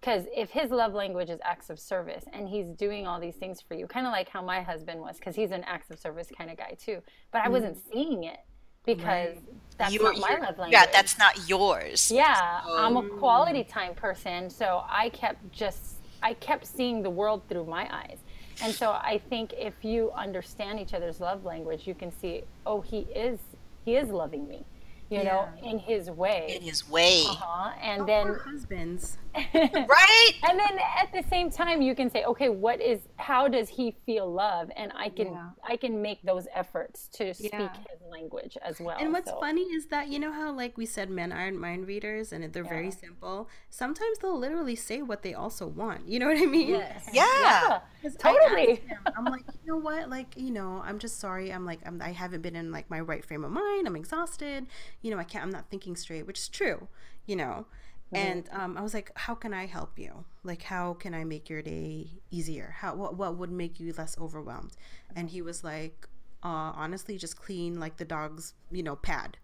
because 0.07 0.25
if 0.35 0.51
his 0.51 0.71
love 0.71 0.95
language 0.95 1.31
is 1.31 1.41
acts 1.43 1.69
of 1.69 1.81
service 1.81 2.25
and 2.33 2.49
he's 2.49 2.69
doing 2.69 3.09
all 3.09 3.19
these 3.19 3.35
things 3.35 3.61
for 3.61 3.75
you 3.75 3.89
kind 3.89 4.07
of 4.07 4.13
like 4.13 4.29
how 4.29 4.41
my 4.41 4.61
husband 4.63 5.01
was 5.01 5.17
because 5.17 5.35
he's 5.35 5.51
an 5.51 5.65
acts 5.65 5.91
of 5.91 5.99
service 5.99 6.29
kind 6.37 6.49
of 6.49 6.57
guy 6.57 6.77
too 6.81 7.03
but 7.33 7.43
i 7.43 7.49
wasn't 7.49 7.77
mm. 7.77 7.93
seeing 7.93 8.23
it 8.23 8.39
because 8.85 9.35
right. 9.35 9.43
that's 9.79 10.01
not 10.01 10.17
my 10.19 10.37
love 10.37 10.59
language 10.59 10.71
yeah 10.71 10.87
that's 10.93 11.19
not 11.19 11.49
yours 11.49 12.09
yeah 12.13 12.61
i'm 12.69 12.97
a 12.97 13.03
quality 13.19 13.65
time 13.65 13.95
person 13.95 14.49
so 14.49 14.85
i 14.89 15.09
kept 15.09 15.51
just 15.51 15.97
i 16.23 16.33
kept 16.35 16.65
seeing 16.65 17.03
the 17.03 17.11
world 17.11 17.43
through 17.49 17.65
my 17.65 17.89
eyes 17.93 18.19
and 18.63 18.73
so 18.73 18.93
i 18.93 19.21
think 19.29 19.53
if 19.59 19.75
you 19.85 20.13
understand 20.13 20.79
each 20.79 20.95
other's 20.95 21.19
love 21.19 21.45
language 21.45 21.85
you 21.85 21.97
can 21.97 22.13
see 22.13 22.43
oh 22.65 22.81
he 22.81 22.99
is 23.13 23.41
he 23.85 23.97
is 23.97 24.09
loving 24.11 24.47
me 24.47 24.65
you 25.11 25.19
yeah. 25.19 25.25
know, 25.25 25.49
in 25.63 25.79
his 25.79 26.11
way. 26.11 26.57
In 26.57 26.63
his 26.63 26.89
way. 26.89 27.23
Uh-huh. 27.27 27.71
And 27.81 28.03
oh, 28.03 28.07
then 28.07 28.35
husbands. 28.35 29.19
right? 29.55 30.33
And 30.49 30.59
then 30.59 30.79
at 30.99 31.13
the 31.13 31.23
same 31.29 31.51
time 31.51 31.83
you 31.83 31.95
can 31.95 32.11
say, 32.11 32.25
okay, 32.25 32.49
what 32.49 32.81
is 32.81 33.01
how 33.17 33.49
does 33.49 33.69
he 33.69 33.97
feel 34.07 34.31
love? 34.33 34.71
And 34.77 34.93
I 34.97 35.09
can 35.09 35.29
yeah. 35.29 35.51
I 35.67 35.77
can 35.77 36.01
make 36.01 36.23
those 36.23 36.47
efforts 36.55 37.09
to 37.15 37.35
speak 37.35 37.53
yeah. 37.53 37.69
his 37.91 38.01
language 38.11 38.57
as 38.63 38.81
well. 38.81 38.97
And 38.99 39.13
what's 39.13 39.31
so. 39.31 39.41
funny 39.41 39.63
is 39.63 39.87
that 39.87 40.09
you 40.09 40.19
know 40.19 40.33
how 40.33 40.53
like 40.53 40.77
we 40.79 40.87
said 40.87 41.11
men 41.11 41.33
aren't 41.33 41.59
mind 41.59 41.87
readers 41.87 42.33
and 42.33 42.53
they're 42.53 42.65
very 42.65 42.91
simple. 42.91 43.49
Sometimes 43.71 44.19
they'll 44.19 44.39
literally 44.39 44.77
say 44.77 45.03
what 45.03 45.23
they 45.23 45.35
also 45.35 45.67
want. 45.67 46.09
You 46.09 46.19
know 46.19 46.27
what 46.27 46.39
I 46.39 46.47
mean? 46.47 46.69
Yes. 46.69 47.09
Yeah. 47.13 47.81
Totally. 48.19 48.77
Him, 48.77 48.99
I'm 49.17 49.25
like, 49.25 49.43
you 49.49 49.73
know 49.73 49.79
what? 49.79 50.11
Like, 50.11 50.37
you 50.37 50.51
know, 50.51 50.83
I'm 50.85 50.99
just 50.99 51.19
sorry. 51.19 51.53
I'm 51.53 51.65
like, 51.65 51.81
I'm, 51.85 52.01
I 52.03 52.13
haven't 52.13 52.43
been 52.43 52.55
in 52.55 52.71
like 52.71 52.91
my 52.91 53.01
right 53.01 53.25
frame 53.25 53.45
of 53.45 53.51
mind. 53.51 53.87
I'm 53.87 53.97
exhausted. 53.97 54.67
You 55.03 55.11
know, 55.11 55.19
I 55.19 55.25
can't. 55.25 55.45
I'm 55.45 55.51
not 55.51 55.71
thinking 55.71 55.97
straight, 55.97 56.27
which 56.27 56.39
is 56.39 56.49
true. 56.49 56.89
You 57.27 57.37
know, 57.37 57.67
mm-hmm. 58.15 58.17
and 58.17 58.49
um, 58.53 58.77
I 58.77 58.83
was 58.83 58.95
like, 58.95 59.11
how 59.15 59.35
can 59.35 59.53
I 59.55 59.67
help 59.67 59.99
you? 59.99 60.25
Like, 60.45 60.63
how 60.63 60.95
can 60.95 61.15
I 61.15 61.25
make 61.25 61.49
your 61.49 61.63
day 61.63 62.09
easier? 62.31 62.75
How 62.79 62.95
what 62.95 63.17
what 63.17 63.37
would 63.37 63.51
make 63.51 63.81
you 63.81 63.93
less 63.97 64.19
overwhelmed? 64.19 64.77
And 65.15 65.31
he 65.31 65.43
was 65.43 65.65
like, 65.65 66.07
uh, 66.43 66.73
honestly, 66.75 67.19
just 67.19 67.37
clean 67.37 67.81
like 67.81 67.97
the 67.97 68.05
dog's 68.05 68.55
you 68.71 68.83
know 68.83 68.97
pad. 68.97 69.39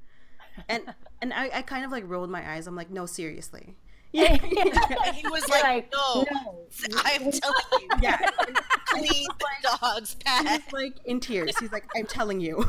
And 0.68 0.94
and 1.22 1.32
I, 1.32 1.50
I 1.54 1.62
kind 1.62 1.84
of 1.84 1.90
like 1.90 2.04
rolled 2.06 2.30
my 2.30 2.48
eyes. 2.52 2.66
I'm 2.66 2.76
like, 2.76 2.90
no, 2.90 3.06
seriously 3.06 3.76
yeah. 4.12 4.36
he 5.14 5.26
was 5.28 5.48
like, 5.48 5.62
like 5.62 5.92
no, 5.92 6.24
no, 6.30 7.00
I'm 7.04 7.30
telling 7.32 7.64
you. 7.80 7.88
Yeah. 8.00 8.18
Clean 8.86 9.26
the 9.38 9.78
dog's 9.80 10.14
pad. 10.16 10.46
He's 10.62 10.72
like 10.72 10.94
in 11.06 11.18
tears. 11.18 11.58
He's 11.58 11.72
like, 11.72 11.86
I'm 11.96 12.04
telling 12.04 12.40
you. 12.40 12.62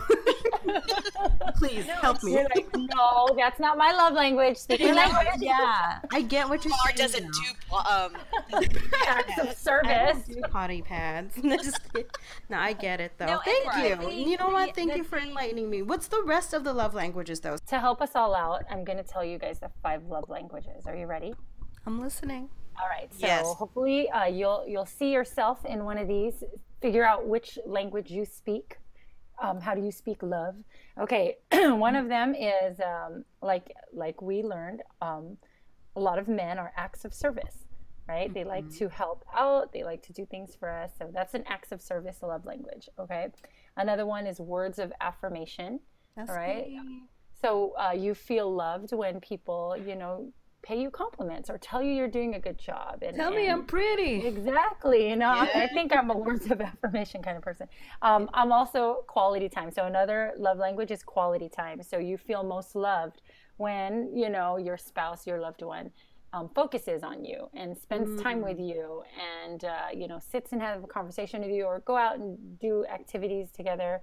Please 1.57 1.85
no, 1.85 1.93
help 1.95 2.23
me. 2.23 2.35
Like, 2.35 2.67
no, 2.77 3.27
that's 3.35 3.59
not 3.59 3.77
my 3.77 3.91
love 3.91 4.13
language. 4.13 4.57
Speaking 4.57 4.95
language. 4.95 5.27
Yeah. 5.39 5.99
I 6.11 6.21
get 6.21 6.47
what 6.47 6.63
you're 6.63 6.69
Mar 6.69 6.79
saying. 6.95 6.97
doesn't 6.97 7.33
do 7.33 7.75
um 7.75 8.15
acts 9.07 9.37
of 9.39 9.57
service. 9.57 10.23
do 10.27 10.41
potty 10.49 10.81
pads. 10.81 11.37
no, 11.43 12.57
I 12.57 12.71
get 12.73 13.01
it 13.01 13.11
though. 13.17 13.25
No, 13.25 13.41
Thank 13.43 14.03
you. 14.03 14.09
you 14.09 14.37
know 14.37 14.49
what? 14.49 14.73
Thank 14.75 14.95
you 14.95 15.03
for 15.03 15.17
enlightening 15.17 15.69
me. 15.69 15.81
What's 15.81 16.07
the 16.07 16.23
rest 16.23 16.53
of 16.53 16.63
the 16.63 16.73
love 16.73 16.93
languages 16.93 17.41
though? 17.41 17.57
To 17.67 17.79
help 17.79 18.01
us 18.01 18.11
all 18.15 18.33
out, 18.33 18.63
I'm 18.71 18.85
going 18.85 18.97
to 18.97 19.03
tell 19.03 19.25
you 19.25 19.37
guys 19.37 19.59
the 19.59 19.69
five 19.81 20.05
love 20.07 20.29
languages. 20.29 20.85
Are 20.85 20.95
you 20.95 21.05
ready? 21.05 21.32
I'm 21.85 21.99
listening. 21.99 22.49
All 22.81 22.87
right. 22.87 23.11
So 23.13 23.27
yes. 23.27 23.45
hopefully 23.55 24.09
uh, 24.09 24.25
you'll 24.25 24.65
you'll 24.67 24.85
see 24.85 25.11
yourself 25.11 25.65
in 25.65 25.83
one 25.83 25.97
of 25.97 26.07
these. 26.07 26.43
Figure 26.81 27.05
out 27.05 27.27
which 27.27 27.57
language 27.65 28.11
you 28.11 28.25
speak. 28.25 28.77
Um, 29.41 29.59
how 29.59 29.73
do 29.73 29.81
you 29.81 29.91
speak 29.91 30.21
love? 30.21 30.55
Okay. 30.99 31.37
one 31.51 31.95
of 31.95 32.07
them 32.07 32.35
is 32.35 32.79
um, 32.79 33.25
like 33.41 33.73
like 33.93 34.21
we 34.21 34.43
learned. 34.43 34.81
Um, 35.01 35.37
a 35.95 35.99
lot 35.99 36.17
of 36.17 36.27
men 36.27 36.57
are 36.57 36.73
acts 36.75 37.05
of 37.05 37.13
service. 37.13 37.65
right? 38.07 38.33
They 38.33 38.43
like 38.43 38.69
to 38.77 38.89
help 38.89 39.25
out, 39.33 39.71
they 39.71 39.83
like 39.83 40.01
to 40.03 40.13
do 40.13 40.25
things 40.25 40.55
for 40.55 40.69
us. 40.69 40.91
So 40.97 41.09
that's 41.13 41.33
an 41.33 41.43
acts 41.47 41.71
of 41.71 41.81
service 41.81 42.17
love 42.21 42.45
language, 42.45 42.89
okay? 42.99 43.27
Another 43.77 44.05
one 44.05 44.27
is 44.27 44.39
words 44.39 44.79
of 44.79 44.91
affirmation, 45.01 45.79
that's 46.15 46.29
all 46.29 46.35
right? 46.35 46.65
Great. 46.65 46.79
So 47.41 47.73
uh, 47.77 47.91
you 47.91 48.13
feel 48.13 48.53
loved 48.53 48.93
when 48.93 49.19
people, 49.19 49.75
you 49.85 49.95
know, 49.95 50.31
pay 50.63 50.81
you 50.81 50.89
compliments 50.89 51.49
or 51.49 51.57
tell 51.57 51.83
you 51.83 51.93
you're 51.93 52.07
doing 52.07 52.35
a 52.35 52.39
good 52.39 52.57
job. 52.57 53.03
And, 53.03 53.15
tell 53.15 53.31
me 53.31 53.47
and 53.47 53.51
I'm 53.51 53.65
pretty. 53.65 54.25
Exactly. 54.25 55.09
You 55.09 55.17
know, 55.17 55.33
yeah. 55.35 55.63
I 55.63 55.67
think 55.67 55.93
I'm 55.93 56.09
a 56.09 56.17
words 56.17 56.49
of 56.49 56.61
affirmation 56.61 57.21
kind 57.21 57.37
of 57.37 57.43
person. 57.43 57.67
Um, 58.01 58.29
I'm 58.33 58.51
also 58.51 59.03
quality 59.07 59.49
time. 59.49 59.71
So 59.71 59.85
another 59.85 60.33
love 60.37 60.57
language 60.57 60.89
is 60.89 61.03
quality 61.03 61.49
time. 61.49 61.83
So 61.83 61.99
you 61.99 62.17
feel 62.17 62.43
most 62.43 62.75
loved 62.75 63.21
when 63.57 64.09
you 64.15 64.29
know 64.29 64.57
your 64.57 64.77
spouse, 64.77 65.27
your 65.27 65.39
loved 65.39 65.61
one. 65.61 65.91
Um, 66.35 66.49
focuses 66.55 67.03
on 67.03 67.23
you 67.23 67.47
and 67.53 67.77
spends 67.77 68.09
mm. 68.09 68.23
time 68.23 68.41
with 68.41 68.57
you 68.59 69.03
and 69.45 69.63
uh, 69.65 69.89
you 69.95 70.07
know 70.07 70.17
sits 70.17 70.51
and 70.51 70.59
have 70.59 70.83
a 70.83 70.87
conversation 70.87 71.41
with 71.41 71.51
you 71.51 71.65
or 71.65 71.81
go 71.81 71.95
out 71.95 72.17
and 72.17 72.57
do 72.57 72.87
activities 72.91 73.51
together 73.51 74.01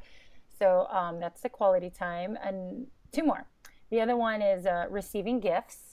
so 0.56 0.86
um, 0.92 1.18
that's 1.18 1.40
the 1.40 1.48
quality 1.48 1.90
time 1.90 2.38
and 2.40 2.86
two 3.10 3.24
more 3.24 3.48
the 3.90 4.00
other 4.00 4.16
one 4.16 4.42
is 4.42 4.64
uh, 4.64 4.86
receiving 4.90 5.40
gifts 5.40 5.89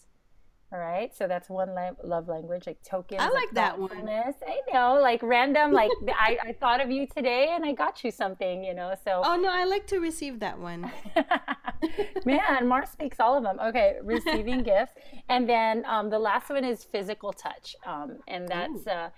all 0.69 0.79
right, 0.79 1.15
so 1.15 1.29
that's 1.29 1.47
one 1.49 1.73
la- 1.73 1.91
love 2.03 2.27
language, 2.27 2.67
like 2.67 2.83
tokens. 2.83 3.21
I 3.21 3.29
like 3.29 3.51
that 3.53 3.79
one. 3.79 4.09
I 4.09 4.59
know, 4.73 4.99
like 5.01 5.23
random, 5.23 5.71
like 5.71 5.91
I, 6.09 6.37
I 6.43 6.53
thought 6.53 6.81
of 6.81 6.91
you 6.91 7.07
today 7.07 7.53
and 7.55 7.63
I 7.65 7.71
got 7.71 8.03
you 8.03 8.11
something, 8.11 8.65
you 8.65 8.73
know. 8.73 8.93
So. 9.05 9.21
Oh 9.23 9.37
no, 9.37 9.47
I 9.47 9.63
like 9.63 9.87
to 9.87 9.99
receive 9.99 10.41
that 10.41 10.59
one. 10.59 10.91
Man, 12.25 12.67
Mars 12.67 12.89
speaks 12.89 13.17
all 13.21 13.37
of 13.37 13.43
them. 13.43 13.57
Okay, 13.61 13.95
receiving 14.03 14.61
gifts, 14.63 14.91
and 15.29 15.47
then 15.47 15.85
um, 15.87 16.09
the 16.09 16.19
last 16.19 16.49
one 16.49 16.65
is 16.65 16.83
physical 16.83 17.31
touch, 17.31 17.77
um, 17.85 18.17
and 18.27 18.45
that's 18.49 18.87
uh, 18.87 19.09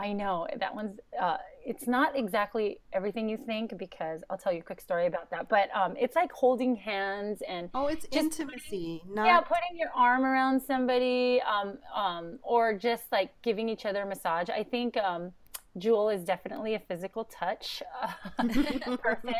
I 0.00 0.12
know 0.12 0.46
that 0.58 0.74
one's. 0.74 1.00
Uh, 1.20 1.38
it's 1.66 1.86
not 1.86 2.16
exactly 2.16 2.80
everything 2.92 3.28
you 3.28 3.36
think 3.36 3.76
because 3.76 4.22
I'll 4.30 4.38
tell 4.38 4.52
you 4.52 4.60
a 4.60 4.62
quick 4.62 4.80
story 4.80 5.06
about 5.06 5.30
that. 5.30 5.48
But 5.48 5.68
um, 5.74 5.94
it's 5.98 6.14
like 6.14 6.30
holding 6.32 6.76
hands 6.76 7.42
and 7.46 7.68
oh, 7.74 7.88
it's 7.88 8.06
intimacy. 8.12 9.00
Putting, 9.02 9.14
not... 9.14 9.26
Yeah, 9.26 9.40
putting 9.40 9.76
your 9.76 9.90
arm 9.94 10.24
around 10.24 10.62
somebody, 10.62 11.42
um, 11.42 11.78
um, 11.94 12.38
or 12.42 12.74
just 12.74 13.10
like 13.10 13.32
giving 13.42 13.68
each 13.68 13.86
other 13.86 14.02
a 14.02 14.06
massage. 14.06 14.48
I 14.48 14.62
think 14.62 14.96
um, 14.96 15.32
Jewel 15.76 16.10
is 16.10 16.22
definitely 16.22 16.74
a 16.74 16.80
physical 16.80 17.24
touch 17.24 17.82
uh, 18.00 18.44
person. 18.96 19.34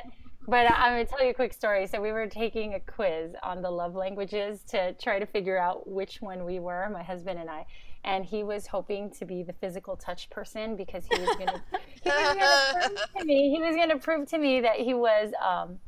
But 0.48 0.70
I'm 0.72 0.94
going 0.94 1.06
to 1.06 1.10
tell 1.10 1.22
you 1.22 1.30
a 1.30 1.34
quick 1.34 1.52
story. 1.52 1.86
So 1.86 2.00
we 2.00 2.10
were 2.10 2.26
taking 2.26 2.74
a 2.74 2.80
quiz 2.80 3.32
on 3.42 3.60
the 3.60 3.70
love 3.70 3.94
languages 3.94 4.62
to 4.68 4.94
try 4.94 5.18
to 5.18 5.26
figure 5.26 5.58
out 5.58 5.86
which 5.86 6.22
one 6.22 6.44
we 6.44 6.58
were, 6.58 6.88
my 6.90 7.02
husband 7.02 7.38
and 7.38 7.50
I 7.50 7.66
and 8.04 8.24
he 8.24 8.42
was 8.42 8.66
hoping 8.66 9.10
to 9.10 9.24
be 9.24 9.42
the 9.42 9.52
physical 9.52 9.96
touch 9.96 10.30
person 10.30 10.76
because 10.76 11.04
he 11.10 11.20
was 11.20 11.36
going 11.36 11.48
to 11.48 11.62
he 12.02 12.10
was 12.10 12.16
going 12.16 12.38
to 12.38 12.78
prove 12.88 13.12
to 13.18 13.24
me 13.24 13.50
he 13.50 13.60
was 13.60 13.76
going 13.76 13.88
to 13.88 13.98
prove 13.98 14.28
to 14.28 14.38
me 14.38 14.60
that 14.60 14.76
he 14.76 14.94
was 14.94 15.32
um, 15.44 15.78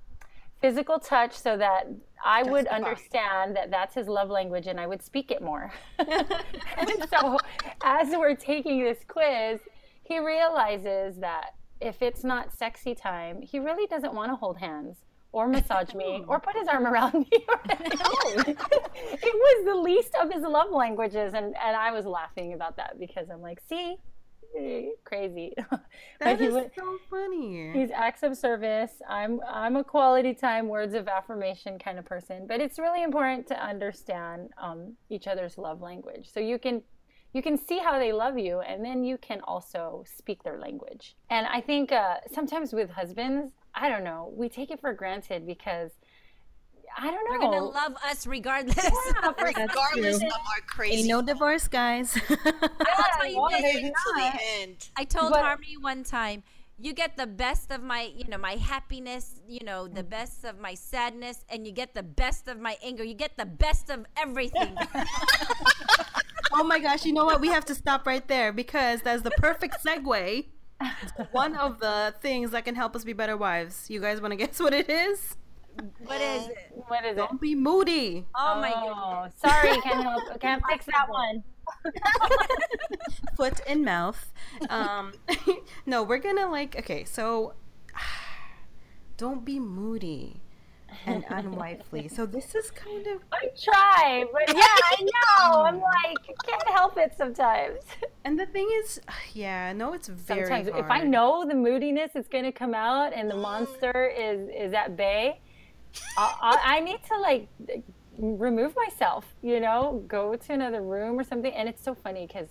physical 0.61 0.99
touch 0.99 1.33
so 1.33 1.57
that 1.57 1.87
I 2.25 2.43
would 2.43 2.67
understand 2.67 3.57
that 3.57 3.71
that's 3.71 3.95
his 3.95 4.09
love 4.09 4.29
language 4.29 4.67
and 4.67 4.79
I 4.79 4.87
would 4.87 5.03
speak 5.03 5.31
it 5.31 5.43
more. 5.43 5.73
and 5.99 6.91
so 7.09 7.39
as 7.83 8.09
we're 8.11 8.35
taking 8.35 8.85
this 8.85 8.99
quiz, 9.09 9.61
he 10.03 10.19
realizes 10.19 11.17
that 11.19 11.55
if 11.81 12.03
it's 12.03 12.25
not 12.25 12.53
sexy 12.53 12.95
time, 12.95 13.41
he 13.41 13.59
really 13.59 13.87
doesn't 13.87 14.13
want 14.13 14.31
to 14.31 14.37
hold 14.37 14.59
hands 14.59 14.99
or 15.33 15.49
massage 15.49 15.95
me 15.95 16.25
or 16.27 16.41
put 16.47 16.57
his 16.57 16.69
arm 16.69 16.87
around 16.87 17.15
me. 17.15 17.27
it 17.33 18.57
was 19.35 19.65
the 19.65 19.75
least 19.75 20.15
of 20.21 20.33
his 20.33 20.43
love 20.43 20.71
languages. 20.71 21.35
And, 21.35 21.55
and 21.63 21.77
I 21.77 21.93
was 21.93 22.07
laughing 22.07 22.53
about 22.53 22.77
that 22.77 22.99
because 22.99 23.29
I'm 23.31 23.41
like, 23.41 23.61
see, 23.69 23.97
crazy. 25.05 25.55
That 26.21 26.41
is 26.41 26.53
was, 26.53 26.67
so 26.77 26.99
funny. 27.09 27.71
He's 27.73 27.91
acts 27.91 28.23
of 28.23 28.37
service. 28.37 28.91
I'm 29.09 29.41
I'm 29.49 29.77
a 29.77 29.85
quality 29.85 30.35
time, 30.35 30.69
words 30.69 30.95
of 30.95 31.07
affirmation 31.07 31.79
kind 31.79 31.99
of 31.99 32.05
person. 32.05 32.47
But 32.49 32.61
it's 32.61 32.79
really 32.79 33.03
important 33.03 33.47
to 33.49 33.63
understand 33.63 34.51
um, 34.59 34.95
each 35.09 35.29
other's 35.29 35.57
love 35.57 35.81
language, 35.81 36.29
so 36.33 36.41
you 36.41 36.59
can 36.59 36.83
you 37.33 37.43
can 37.43 37.57
see 37.57 37.79
how 37.79 37.99
they 37.99 38.13
love 38.13 38.39
you, 38.39 38.61
and 38.61 38.85
then 38.85 39.05
you 39.05 39.17
can 39.19 39.41
also 39.43 40.03
speak 40.05 40.43
their 40.43 40.59
language. 40.59 41.17
And 41.31 41.47
I 41.47 41.61
think 41.61 41.93
uh, 41.93 42.17
sometimes 42.33 42.73
with 42.73 42.91
husbands, 42.91 43.53
I 43.75 43.89
don't 43.89 44.05
know. 44.05 44.33
We 44.35 44.49
take 44.49 44.71
it 44.71 44.81
for 44.81 44.93
granted 44.93 45.47
because 45.47 45.91
I 46.97 47.11
don't 47.11 47.25
know. 47.25 47.31
They're 47.31 47.61
gonna 47.61 47.65
love 47.65 47.97
us 48.09 48.27
regardless. 48.27 48.77
Yeah, 48.77 49.33
regardless 49.43 50.17
of 50.17 50.23
our 50.25 50.61
crazy. 50.67 50.99
Ain't 50.99 51.09
no 51.09 51.23
divorce, 51.23 51.69
guys. 51.69 52.19
I'll 52.29 52.37
tell 53.19 53.27
you 53.27 53.49
this. 53.51 54.91
I 54.97 55.05
told 55.05 55.33
but, 55.33 55.43
Harmony 55.43 55.77
one 55.77 56.05
time, 56.05 56.43
you 56.79 56.93
get 56.93 57.17
the 57.17 57.27
best 57.27 57.71
of 57.71 57.83
my, 57.83 58.11
you 58.17 58.25
know, 58.29 58.39
my 58.39 58.55
happiness, 58.55 59.41
you 59.47 59.61
know, 59.65 59.87
the 59.87 60.03
mm. 60.03 60.11
best 60.11 60.45
of 60.45 60.59
my 60.59 60.75
sadness, 60.75 61.45
and 61.49 61.67
you 61.67 61.73
get 61.73 61.95
the 61.95 62.03
best 62.03 62.49
of 62.49 62.59
my 62.59 62.77
anger. 62.83 63.05
You 63.05 63.15
get 63.15 63.37
the 63.37 63.47
best 63.47 63.91
of 63.91 64.07
everything. 64.17 64.77
oh 66.53 66.65
my 66.65 66.79
gosh! 66.81 67.05
You 67.05 67.13
know 67.13 67.25
what? 67.25 67.41
We 67.41 67.49
have 67.49 67.65
to 67.67 67.75
stop 67.75 68.07
right 68.07 68.27
there 68.27 68.53
because 68.53 69.03
that's 69.03 69.23
the 69.23 69.31
perfect 69.33 69.85
segue 69.85 70.47
one 71.33 71.57
of 71.57 71.81
the 71.81 72.15
things 72.21 72.51
that 72.53 72.65
can 72.65 72.75
help 72.75 72.97
us 72.97 73.05
be 73.05 73.13
better 73.13 73.37
wives. 73.37 73.89
You 73.91 74.01
guys 74.01 74.21
want 74.21 74.33
to 74.33 74.37
guess 74.37 74.61
what 74.61 74.73
it 74.73 74.89
is? 74.89 75.37
What 76.05 76.21
is 76.21 76.49
it? 76.49 76.73
What 76.89 77.05
is 77.05 77.17
Don't 77.17 77.35
it? 77.35 77.41
be 77.41 77.55
moody. 77.55 78.27
Oh, 78.35 78.55
oh 78.57 78.61
my 78.61 78.71
god. 78.71 79.33
Sorry, 79.37 79.81
can't 79.81 80.03
help. 80.03 80.41
Can't 80.41 80.63
fix 80.69 80.87
that 80.87 81.09
one. 81.09 81.45
Foot 83.37 83.61
and 83.67 83.85
mouth. 83.85 84.33
Um, 84.69 85.13
no, 85.87 86.03
we're 86.03 86.19
gonna 86.19 86.51
like. 86.51 86.77
Okay, 86.77 87.05
so 87.05 87.55
don't 89.17 89.45
be 89.45 89.61
moody 89.61 90.41
and 91.07 91.25
unwifely. 91.29 92.09
So 92.09 92.27
this 92.27 92.55
is 92.55 92.71
kind 92.71 93.07
of 93.07 93.23
I 93.33 93.49
try, 93.63 94.25
but 94.33 94.43
yeah, 94.49 94.63
I 94.63 95.03
know. 95.03 95.63
I'm 95.63 95.81
like 95.81 96.37
can't 96.47 96.69
help 96.69 96.97
it 96.97 97.15
sometimes. 97.17 97.81
And 98.23 98.39
the 98.39 98.45
thing 98.45 98.69
is, 98.83 99.01
yeah, 99.33 99.73
no, 99.73 99.95
it's 99.95 100.09
very 100.09 100.45
sometimes 100.45 100.69
hard. 100.69 100.85
if 100.85 100.91
I 100.91 101.03
know 101.03 101.47
the 101.47 101.55
moodiness 101.55 102.15
is 102.15 102.29
going 102.29 102.45
to 102.45 102.53
come 102.53 102.75
out 102.75 103.15
and 103.15 103.31
the 103.31 103.37
monster 103.49 104.09
is 104.09 104.49
is 104.49 104.75
at 104.75 104.97
bay, 104.97 105.41
I, 106.19 106.59
I 106.65 106.81
need 106.81 107.01
to 107.09 107.19
like 107.19 107.49
remove 108.19 108.75
myself. 108.77 109.25
You 109.43 109.61
know, 109.61 110.05
go 110.07 110.37
to 110.37 110.53
another 110.53 110.83
room 110.83 111.19
or 111.19 111.25
something. 111.25 111.53
And 111.53 111.69
it's 111.69 111.83
so 111.83 111.95
funny 111.95 112.27
because 112.27 112.49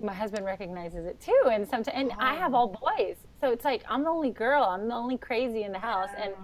my 0.00 0.14
husband 0.14 0.44
recognizes 0.44 1.06
it 1.06 1.20
too 1.20 1.40
and 1.50 1.68
sometimes 1.68 1.94
and 1.94 2.12
i 2.18 2.34
have 2.34 2.52
oh. 2.52 2.58
all 2.58 2.68
boys 2.68 3.16
so 3.40 3.50
it's 3.50 3.64
like 3.64 3.82
i'm 3.88 4.02
the 4.02 4.10
only 4.10 4.30
girl 4.30 4.64
i'm 4.64 4.88
the 4.88 4.94
only 4.94 5.16
crazy 5.16 5.62
in 5.62 5.72
the 5.72 5.78
house 5.78 6.10
and 6.18 6.34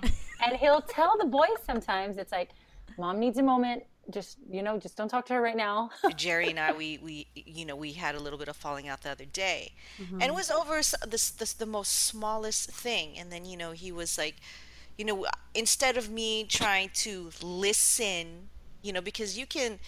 and 0.44 0.56
he'll 0.56 0.82
tell 0.82 1.16
the 1.18 1.26
boys 1.26 1.48
sometimes 1.64 2.16
it's 2.16 2.32
like 2.32 2.50
mom 2.98 3.18
needs 3.18 3.38
a 3.38 3.42
moment. 3.42 3.84
Just 4.10 4.38
you 4.50 4.62
know 4.62 4.78
just 4.78 4.96
don't 4.96 5.08
talk 5.08 5.26
to 5.26 5.34
her 5.34 5.40
right 5.40 5.56
now. 5.56 5.90
Jerry 6.16 6.50
and 6.50 6.58
i 6.58 6.72
we 6.72 6.98
we 6.98 7.28
you 7.34 7.64
know 7.64 7.76
we 7.76 7.92
had 7.92 8.14
a 8.14 8.18
little 8.18 8.38
bit 8.38 8.48
of 8.48 8.56
falling 8.56 8.88
out 8.88 9.02
the 9.02 9.10
other 9.10 9.24
day. 9.24 9.72
Mm-hmm. 9.98 10.14
and 10.14 10.24
it 10.24 10.34
was 10.34 10.50
over 10.50 10.76
this, 11.06 11.30
this 11.30 11.52
the 11.52 11.66
most 11.66 12.06
smallest 12.06 12.70
thing. 12.70 13.18
And 13.18 13.30
then 13.30 13.44
you 13.44 13.56
know 13.56 13.72
he 13.72 13.92
was 13.92 14.18
like 14.18 14.36
you 14.98 15.04
know 15.04 15.26
instead 15.54 15.96
of 15.96 16.10
me 16.10 16.44
trying 16.44 16.90
to 16.94 17.30
listen 17.42 18.48
you 18.82 18.92
know 18.92 19.00
because 19.00 19.38
you 19.38 19.46
can 19.46 19.78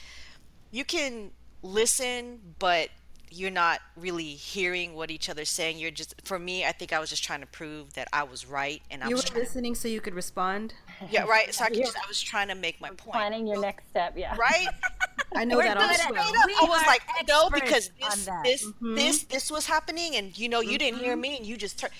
you 0.70 0.84
can 0.84 1.30
listen 1.62 2.40
but 2.58 2.88
you're 3.34 3.50
not 3.50 3.80
really 3.96 4.34
hearing 4.34 4.94
what 4.94 5.10
each 5.10 5.28
other's 5.28 5.50
saying. 5.50 5.78
You're 5.78 5.90
just, 5.90 6.14
for 6.24 6.38
me, 6.38 6.64
I 6.64 6.72
think 6.72 6.92
I 6.92 6.98
was 6.98 7.10
just 7.10 7.24
trying 7.24 7.40
to 7.40 7.46
prove 7.46 7.94
that 7.94 8.08
I 8.12 8.22
was 8.22 8.46
right, 8.46 8.82
and 8.90 9.02
I 9.02 9.08
you 9.08 9.16
was 9.16 9.32
were 9.32 9.40
listening 9.40 9.74
so 9.74 9.88
you 9.88 10.00
could 10.00 10.14
respond. 10.14 10.74
Yeah, 11.10 11.24
right. 11.24 11.52
So 11.52 11.64
I, 11.64 11.70
just, 11.70 11.96
I 11.96 12.06
was 12.06 12.20
trying 12.20 12.48
to 12.48 12.54
make 12.54 12.80
my 12.80 12.88
point. 12.88 13.12
Planning 13.12 13.46
your 13.46 13.60
next 13.60 13.88
step, 13.88 14.14
yeah. 14.16 14.36
Right. 14.36 14.68
I 15.34 15.44
know 15.44 15.56
we're 15.56 15.64
that 15.64 15.76
also. 15.76 16.14
I 16.14 16.66
was 16.68 16.86
like, 16.86 17.02
no, 17.26 17.48
because 17.50 17.90
this, 18.00 18.28
this, 18.44 18.66
mm-hmm. 18.66 18.94
this, 18.94 19.24
this 19.24 19.50
was 19.50 19.66
happening, 19.66 20.16
and 20.16 20.36
you 20.38 20.48
know, 20.48 20.60
you 20.60 20.70
mm-hmm. 20.70 20.78
didn't 20.78 21.00
hear 21.00 21.12
mm-hmm. 21.12 21.20
me, 21.20 21.36
and 21.38 21.46
you 21.46 21.56
just 21.56 21.78
turned. 21.78 21.92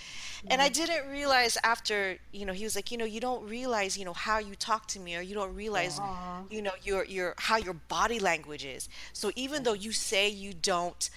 And 0.48 0.60
I 0.60 0.68
didn't 0.68 1.08
realize 1.08 1.56
after, 1.62 2.18
you 2.32 2.44
know, 2.44 2.52
he 2.52 2.64
was 2.64 2.74
like, 2.74 2.90
you 2.90 2.98
know, 2.98 3.04
you 3.04 3.20
don't 3.20 3.48
realize, 3.48 3.96
you 3.96 4.04
know, 4.04 4.12
how 4.12 4.38
you 4.38 4.54
talk 4.56 4.88
to 4.88 5.00
me 5.00 5.16
or 5.16 5.20
you 5.20 5.34
don't 5.34 5.54
realize, 5.54 6.00
Aww. 6.00 6.50
you 6.50 6.62
know, 6.62 6.72
your 6.82 7.04
your 7.04 7.34
how 7.38 7.56
your 7.56 7.74
body 7.74 8.18
language 8.18 8.64
is. 8.64 8.88
So 9.12 9.30
even 9.36 9.62
though 9.62 9.72
you 9.72 9.92
say 9.92 10.28
you 10.28 10.52
don't 10.52 11.08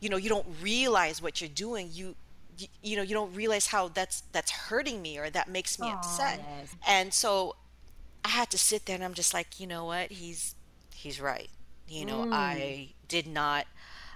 you 0.00 0.08
know, 0.08 0.16
you 0.16 0.30
don't 0.30 0.46
realize 0.62 1.20
what 1.20 1.40
you're 1.40 1.50
doing, 1.50 1.90
you 1.92 2.14
you, 2.56 2.68
you 2.82 2.96
know, 2.96 3.02
you 3.02 3.14
don't 3.14 3.34
realize 3.34 3.66
how 3.66 3.88
that's 3.88 4.22
that's 4.32 4.50
hurting 4.50 5.00
me 5.02 5.18
or 5.18 5.30
that 5.30 5.48
makes 5.48 5.78
me 5.78 5.88
Aww, 5.88 5.96
upset. 5.96 6.40
Yes. 6.58 6.76
And 6.88 7.14
so 7.14 7.56
I 8.24 8.28
had 8.28 8.50
to 8.50 8.58
sit 8.58 8.86
there 8.86 8.94
and 8.94 9.04
I'm 9.04 9.14
just 9.14 9.34
like, 9.34 9.60
you 9.60 9.66
know 9.66 9.84
what? 9.84 10.10
He's 10.10 10.54
he's 10.94 11.20
right. 11.20 11.50
You 11.88 12.06
know, 12.06 12.24
mm. 12.24 12.32
I 12.32 12.90
did 13.08 13.26
not 13.26 13.66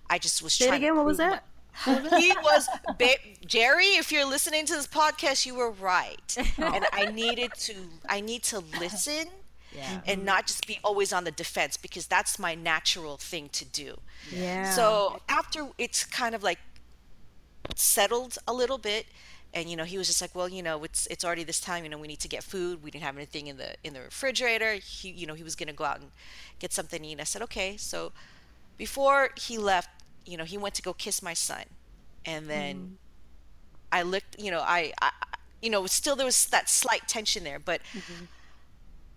I 0.08 0.18
just 0.18 0.42
was 0.42 0.54
Say 0.54 0.66
trying 0.66 0.82
it 0.82 0.86
again, 0.86 0.96
what 0.96 1.06
was 1.06 1.18
that? 1.18 1.44
He 1.84 2.32
was 2.42 2.68
ba- 2.98 3.14
Jerry. 3.46 3.96
If 3.96 4.12
you're 4.12 4.24
listening 4.24 4.66
to 4.66 4.74
this 4.74 4.86
podcast, 4.86 5.46
you 5.46 5.54
were 5.54 5.70
right, 5.70 6.36
and 6.58 6.86
I 6.92 7.06
needed 7.06 7.52
to. 7.60 7.74
I 8.08 8.20
need 8.20 8.42
to 8.44 8.62
listen 8.80 9.28
yeah. 9.74 10.00
and 10.06 10.18
mm-hmm. 10.18 10.26
not 10.26 10.46
just 10.46 10.66
be 10.66 10.78
always 10.84 11.12
on 11.12 11.24
the 11.24 11.30
defense 11.30 11.76
because 11.76 12.06
that's 12.06 12.38
my 12.38 12.54
natural 12.54 13.16
thing 13.16 13.48
to 13.50 13.64
do. 13.64 13.98
Yeah. 14.30 14.70
So 14.70 15.20
after 15.28 15.68
it's 15.78 16.04
kind 16.04 16.34
of 16.34 16.42
like 16.42 16.58
settled 17.74 18.38
a 18.46 18.52
little 18.52 18.78
bit 18.78 19.06
and 19.54 19.70
you 19.70 19.76
know 19.76 19.84
he 19.84 19.96
was 19.96 20.06
just 20.06 20.20
like 20.20 20.34
well 20.34 20.48
you 20.48 20.62
know 20.62 20.84
it's 20.84 21.06
it's 21.06 21.24
already 21.24 21.44
this 21.44 21.60
time 21.60 21.82
you 21.82 21.88
know 21.88 21.96
we 21.96 22.06
need 22.06 22.20
to 22.20 22.28
get 22.28 22.44
food 22.44 22.82
we 22.82 22.90
didn't 22.90 23.04
have 23.04 23.16
anything 23.16 23.46
in 23.46 23.56
the 23.56 23.74
in 23.82 23.94
the 23.94 24.00
refrigerator 24.00 24.74
he 24.74 25.08
you 25.10 25.26
know 25.26 25.32
he 25.32 25.42
was 25.42 25.54
going 25.54 25.68
to 25.68 25.72
go 25.72 25.84
out 25.84 25.98
and 25.98 26.10
get 26.58 26.72
something 26.74 27.00
to 27.00 27.08
eat 27.08 27.12
and 27.12 27.20
i 27.22 27.24
said 27.24 27.40
okay 27.40 27.76
so 27.76 28.12
before 28.76 29.30
he 29.38 29.56
left 29.56 29.88
you 30.24 30.36
know 30.36 30.44
he 30.44 30.58
went 30.58 30.74
to 30.74 30.82
go 30.82 30.92
kiss 30.92 31.22
my 31.22 31.34
son 31.34 31.64
and 32.24 32.48
then 32.48 32.76
mm. 32.76 32.90
i 33.92 34.02
looked 34.02 34.38
you 34.38 34.50
know 34.50 34.60
I, 34.60 34.92
I 35.00 35.10
you 35.60 35.70
know 35.70 35.86
still 35.86 36.16
there 36.16 36.26
was 36.26 36.46
that 36.46 36.68
slight 36.68 37.06
tension 37.08 37.44
there 37.44 37.58
but 37.58 37.80
mm-hmm. 37.92 38.24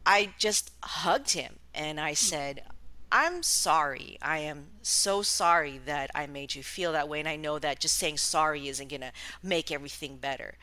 i 0.05 0.29
just 0.37 0.71
hugged 0.83 1.31
him 1.31 1.55
and 1.73 1.99
i 1.99 2.13
said 2.13 2.63
I'm 3.11 3.41
sorry. 3.41 4.17
I 4.21 4.39
am 4.39 4.67
so 4.81 5.21
sorry 5.21 5.79
that 5.85 6.11
I 6.13 6.27
made 6.27 6.55
you 6.55 6.63
feel 6.63 6.91
that 6.91 7.07
way. 7.07 7.19
And 7.19 7.29
I 7.29 7.37
know 7.37 7.57
that 7.59 7.79
just 7.79 7.95
saying 7.95 8.17
sorry 8.17 8.67
isn't 8.67 8.89
going 8.89 9.01
to 9.01 9.11
make 9.41 9.71
everything 9.71 10.17
better. 10.17 10.55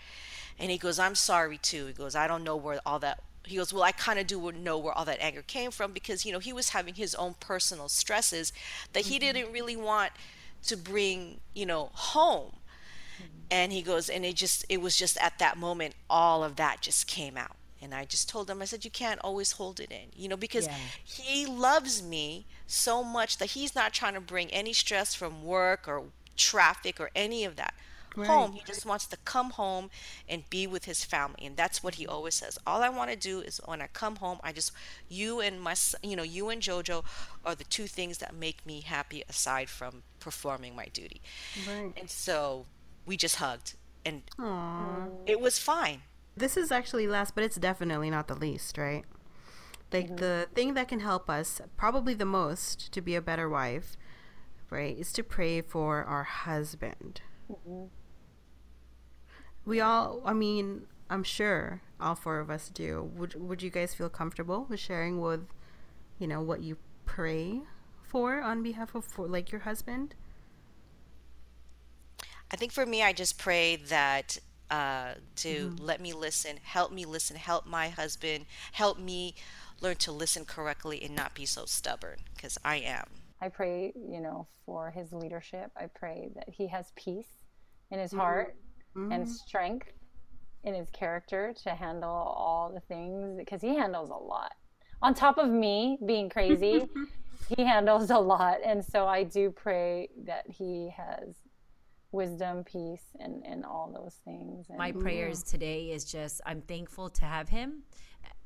And 0.58 0.70
he 0.70 0.78
goes, 0.78 0.98
I'm 0.98 1.14
sorry 1.14 1.58
too. 1.58 1.86
He 1.86 1.92
goes, 1.92 2.14
I 2.14 2.26
don't 2.26 2.44
know 2.44 2.56
where 2.56 2.80
all 2.84 2.98
that. 3.00 3.22
He 3.46 3.56
goes, 3.56 3.72
Well, 3.72 3.82
I 3.82 3.92
kind 3.92 4.18
of 4.18 4.26
do 4.26 4.52
know 4.52 4.78
where 4.78 4.92
all 4.92 5.04
that 5.04 5.20
anger 5.20 5.42
came 5.42 5.70
from 5.70 5.92
because, 5.92 6.24
you 6.24 6.32
know, 6.32 6.38
he 6.38 6.52
was 6.52 6.70
having 6.70 6.94
his 6.94 7.14
own 7.14 7.34
personal 7.40 7.88
stresses 7.88 8.52
that 8.92 9.04
he 9.04 9.16
mm-hmm. 9.18 9.36
didn't 9.36 9.52
really 9.52 9.76
want 9.76 10.12
to 10.66 10.76
bring, 10.76 11.40
you 11.54 11.66
know, 11.66 11.90
home. 11.92 12.52
Mm-hmm. 13.16 13.24
And 13.50 13.72
he 13.72 13.82
goes, 13.82 14.08
and 14.08 14.24
it 14.24 14.34
just, 14.34 14.64
it 14.68 14.80
was 14.80 14.96
just 14.96 15.16
at 15.18 15.38
that 15.38 15.56
moment, 15.56 15.94
all 16.08 16.42
of 16.42 16.56
that 16.56 16.80
just 16.80 17.06
came 17.06 17.36
out. 17.36 17.56
And 17.82 17.94
I 17.94 18.06
just 18.06 18.30
told 18.30 18.48
him, 18.48 18.62
I 18.62 18.64
said, 18.64 18.84
you 18.84 18.90
can't 18.90 19.20
always 19.22 19.52
hold 19.52 19.78
it 19.78 19.90
in, 19.90 20.08
you 20.16 20.26
know, 20.26 20.38
because 20.38 20.66
yeah. 20.66 20.76
he 21.04 21.44
loves 21.44 22.02
me 22.02 22.46
so 22.66 23.04
much 23.04 23.36
that 23.38 23.50
he's 23.50 23.74
not 23.74 23.92
trying 23.92 24.14
to 24.14 24.20
bring 24.20 24.50
any 24.50 24.72
stress 24.72 25.14
from 25.14 25.44
work 25.44 25.86
or 25.86 26.04
traffic 26.34 26.98
or 26.98 27.10
any 27.14 27.44
of 27.44 27.56
that 27.56 27.74
right. 28.16 28.26
home. 28.26 28.52
He 28.52 28.62
just 28.64 28.86
wants 28.86 29.06
to 29.06 29.16
come 29.18 29.50
home 29.50 29.90
and 30.28 30.48
be 30.50 30.66
with 30.66 30.84
his 30.84 31.04
family. 31.04 31.46
And 31.46 31.56
that's 31.56 31.82
what 31.82 31.96
he 31.96 32.06
always 32.06 32.34
says. 32.34 32.58
All 32.66 32.82
I 32.82 32.88
want 32.88 33.10
to 33.10 33.16
do 33.16 33.40
is 33.40 33.60
when 33.64 33.82
I 33.82 33.88
come 33.88 34.16
home, 34.16 34.38
I 34.42 34.52
just, 34.52 34.72
you 35.08 35.40
and 35.40 35.60
my, 35.60 35.74
you 36.02 36.16
know, 36.16 36.22
you 36.22 36.48
and 36.48 36.60
JoJo 36.60 37.04
are 37.44 37.54
the 37.54 37.64
two 37.64 37.86
things 37.86 38.18
that 38.18 38.34
make 38.34 38.64
me 38.66 38.80
happy 38.80 39.22
aside 39.28 39.68
from 39.68 40.02
performing 40.20 40.74
my 40.74 40.86
duty. 40.86 41.20
Right. 41.68 41.92
And 41.96 42.08
so 42.10 42.66
we 43.06 43.16
just 43.16 43.36
hugged 43.36 43.74
and 44.04 44.22
Aww. 44.38 45.08
it 45.26 45.40
was 45.40 45.58
fine 45.58 46.02
this 46.36 46.56
is 46.56 46.72
actually 46.72 47.06
last, 47.06 47.34
but 47.34 47.44
it's 47.44 47.56
definitely 47.56 48.10
not 48.10 48.28
the 48.28 48.34
least, 48.34 48.76
right? 48.76 49.04
Like 49.92 50.06
mm-hmm. 50.06 50.16
the 50.16 50.48
thing 50.54 50.74
that 50.74 50.88
can 50.88 51.00
help 51.00 51.30
us 51.30 51.60
probably 51.76 52.14
the 52.14 52.24
most 52.24 52.92
to 52.92 53.00
be 53.00 53.14
a 53.14 53.22
better 53.22 53.48
wife, 53.48 53.96
right, 54.70 54.96
is 54.96 55.12
to 55.12 55.22
pray 55.22 55.60
for 55.60 56.02
our 56.04 56.24
husband. 56.24 57.20
Mm-hmm. 57.50 57.84
We 59.64 59.80
all, 59.80 60.20
I 60.24 60.32
mean, 60.32 60.86
I'm 61.08 61.22
sure 61.22 61.80
all 62.00 62.14
four 62.14 62.40
of 62.40 62.50
us 62.50 62.68
do. 62.68 63.10
Would 63.16 63.34
Would 63.40 63.62
you 63.62 63.70
guys 63.70 63.94
feel 63.94 64.08
comfortable 64.08 64.66
with 64.68 64.80
sharing 64.80 65.20
with, 65.20 65.46
you 66.18 66.26
know, 66.26 66.40
what 66.40 66.62
you 66.62 66.76
pray 67.06 67.62
for 68.02 68.40
on 68.40 68.62
behalf 68.62 68.94
of 68.94 69.04
for, 69.04 69.26
like 69.26 69.50
your 69.50 69.62
husband? 69.62 70.14
I 72.50 72.56
think 72.56 72.72
for 72.72 72.86
me, 72.86 73.02
I 73.02 73.12
just 73.12 73.38
pray 73.38 73.76
that 73.76 74.38
uh, 74.70 75.14
to 75.36 75.48
mm-hmm. 75.48 75.84
let 75.84 76.00
me 76.00 76.12
listen, 76.12 76.58
help 76.62 76.92
me 76.92 77.04
listen, 77.04 77.36
help 77.36 77.66
my 77.66 77.88
husband, 77.88 78.46
help 78.72 78.98
me 78.98 79.34
learn 79.80 79.96
to 79.96 80.12
listen 80.12 80.44
correctly 80.44 81.02
and 81.02 81.14
not 81.14 81.34
be 81.34 81.46
so 81.46 81.64
stubborn 81.64 82.18
because 82.34 82.58
I 82.64 82.76
am. 82.76 83.06
I 83.40 83.48
pray, 83.48 83.92
you 83.94 84.20
know, 84.20 84.46
for 84.64 84.90
his 84.90 85.12
leadership. 85.12 85.70
I 85.76 85.86
pray 85.86 86.30
that 86.36 86.48
he 86.48 86.68
has 86.68 86.92
peace 86.96 87.28
in 87.90 87.98
his 87.98 88.10
mm-hmm. 88.10 88.20
heart 88.20 88.56
mm-hmm. 88.96 89.12
and 89.12 89.28
strength 89.28 89.88
in 90.64 90.74
his 90.74 90.88
character 90.90 91.54
to 91.62 91.70
handle 91.70 92.10
all 92.10 92.72
the 92.72 92.80
things 92.80 93.36
because 93.36 93.60
he 93.60 93.74
handles 93.74 94.10
a 94.10 94.14
lot. 94.14 94.52
On 95.02 95.12
top 95.12 95.38
of 95.38 95.50
me 95.50 95.98
being 96.06 96.30
crazy, 96.30 96.88
he 97.56 97.64
handles 97.64 98.10
a 98.10 98.18
lot. 98.18 98.58
And 98.64 98.84
so 98.84 99.06
I 99.06 99.24
do 99.24 99.50
pray 99.50 100.08
that 100.24 100.44
he 100.48 100.90
has 100.96 101.34
wisdom, 102.12 102.64
peace, 102.64 103.04
and, 103.20 103.44
and 103.44 103.64
all 103.64 103.92
those 103.92 104.14
things. 104.24 104.66
And, 104.70 104.78
My 104.78 104.92
prayers 104.92 105.42
yeah. 105.44 105.50
today 105.50 105.80
is 105.90 106.04
just 106.04 106.40
I'm 106.46 106.62
thankful 106.62 107.10
to 107.10 107.24
have 107.24 107.48
him. 107.48 107.82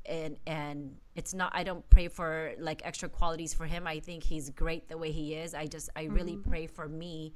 And 0.05 0.37
and 0.47 0.95
it's 1.15 1.33
not 1.33 1.51
I 1.53 1.63
don't 1.63 1.87
pray 1.89 2.07
for 2.07 2.53
like 2.57 2.81
extra 2.83 3.07
qualities 3.07 3.53
for 3.53 3.65
him. 3.65 3.85
I 3.85 3.99
think 3.99 4.23
he's 4.23 4.49
great 4.49 4.89
the 4.89 4.97
way 4.97 5.11
he 5.11 5.35
is. 5.35 5.53
I 5.53 5.67
just 5.67 5.89
I 5.95 6.03
really 6.05 6.33
mm-hmm. 6.33 6.49
pray 6.49 6.67
for 6.67 6.87
me 6.87 7.33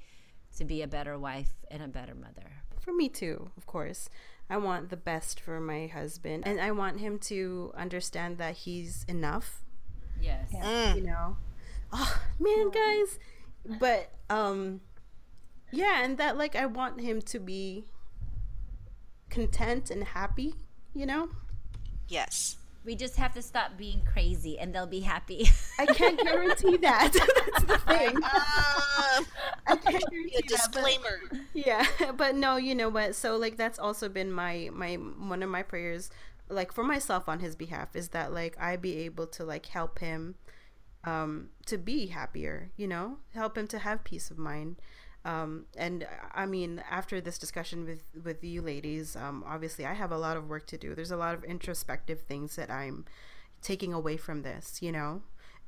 to 0.58 0.66
be 0.66 0.82
a 0.82 0.88
better 0.88 1.18
wife 1.18 1.54
and 1.70 1.82
a 1.84 1.88
better 1.88 2.16
mother. 2.16 2.52
For 2.80 2.94
me 2.94 3.10
too, 3.10 3.50
of 3.58 3.66
course. 3.66 4.10
I 4.50 4.58
want 4.58 4.90
the 4.90 4.98
best 4.98 5.40
for 5.40 5.60
my 5.60 5.88
husband 5.88 6.44
and 6.46 6.60
I 6.60 6.72
want 6.72 7.00
him 7.00 7.18
to 7.20 7.72
understand 7.76 8.38
that 8.38 8.56
he's 8.58 9.06
enough. 9.08 9.64
Yes. 10.22 10.52
Mm. 10.54 10.96
You 10.98 11.04
know. 11.04 11.38
Oh, 11.92 12.22
man, 12.40 12.70
guys. 12.70 13.20
But 13.80 14.12
um 14.30 14.82
yeah, 15.72 16.04
and 16.04 16.18
that 16.18 16.38
like 16.38 16.56
I 16.56 16.66
want 16.66 17.02
him 17.02 17.22
to 17.22 17.40
be 17.40 17.86
content 19.30 19.90
and 19.90 20.04
happy, 20.04 20.56
you 20.94 21.06
know? 21.06 21.30
Yes. 22.08 22.58
We 22.86 22.96
just 22.96 23.16
have 23.16 23.34
to 23.36 23.42
stop 23.42 23.78
being 23.78 24.02
crazy 24.04 24.60
and 24.60 24.74
they'll 24.76 24.86
be 24.88 25.00
happy. 25.00 25.48
I 25.80 25.86
can't 25.86 26.20
guarantee 26.22 26.78
that. 26.78 27.14
That's 27.14 27.64
the 27.64 27.78
thing. 27.88 28.16
Um, 28.18 29.26
I 29.68 29.76
can't 29.78 30.04
guarantee 30.12 30.36
a 30.38 30.42
disclaimer. 30.42 31.20
That, 31.32 31.32
but, 31.32 31.40
yeah, 31.54 31.86
but 32.18 32.36
no, 32.36 32.58
you 32.58 32.76
know 32.76 32.90
what? 32.90 33.16
So 33.16 33.38
like 33.38 33.58
that's 33.58 33.80
also 33.80 34.10
been 34.10 34.32
my 34.32 34.70
my 34.74 34.96
one 34.96 35.44
of 35.44 35.50
my 35.50 35.64
prayers 35.64 36.10
like 36.50 36.72
for 36.74 36.84
myself 36.84 37.30
on 37.30 37.40
his 37.40 37.56
behalf 37.56 37.96
is 37.96 38.10
that 38.10 38.34
like 38.34 38.58
I 38.60 38.76
be 38.76 38.98
able 39.00 39.28
to 39.28 39.44
like 39.46 39.66
help 39.68 40.00
him 40.00 40.36
um 41.04 41.50
to 41.68 41.78
be 41.78 42.08
happier, 42.08 42.72
you 42.78 42.88
know? 42.88 43.18
Help 43.34 43.58
him 43.58 43.68
to 43.68 43.80
have 43.80 44.04
peace 44.04 44.30
of 44.32 44.38
mind. 44.38 44.78
Um, 45.26 45.66
and 45.78 46.06
I 46.34 46.46
mean, 46.46 46.84
after 46.90 47.22
this 47.22 47.38
discussion 47.38 47.86
with 47.86 48.02
with 48.24 48.44
you 48.44 48.62
ladies, 48.62 49.16
um, 49.16 49.44
obviously 49.48 49.86
I 49.86 49.94
have 49.94 50.12
a 50.12 50.18
lot 50.18 50.36
of 50.36 50.50
work 50.50 50.68
to 50.68 50.78
do. 50.78 50.94
There's 50.96 51.12
a 51.12 51.18
lot 51.18 51.34
of 51.34 51.44
introspective 51.44 52.22
things 52.22 52.56
that 52.58 52.70
I'm 52.70 53.06
taking 53.62 53.94
away 53.94 54.18
from 54.18 54.42
this. 54.42 54.82
You 54.82 54.92
know, 54.92 55.22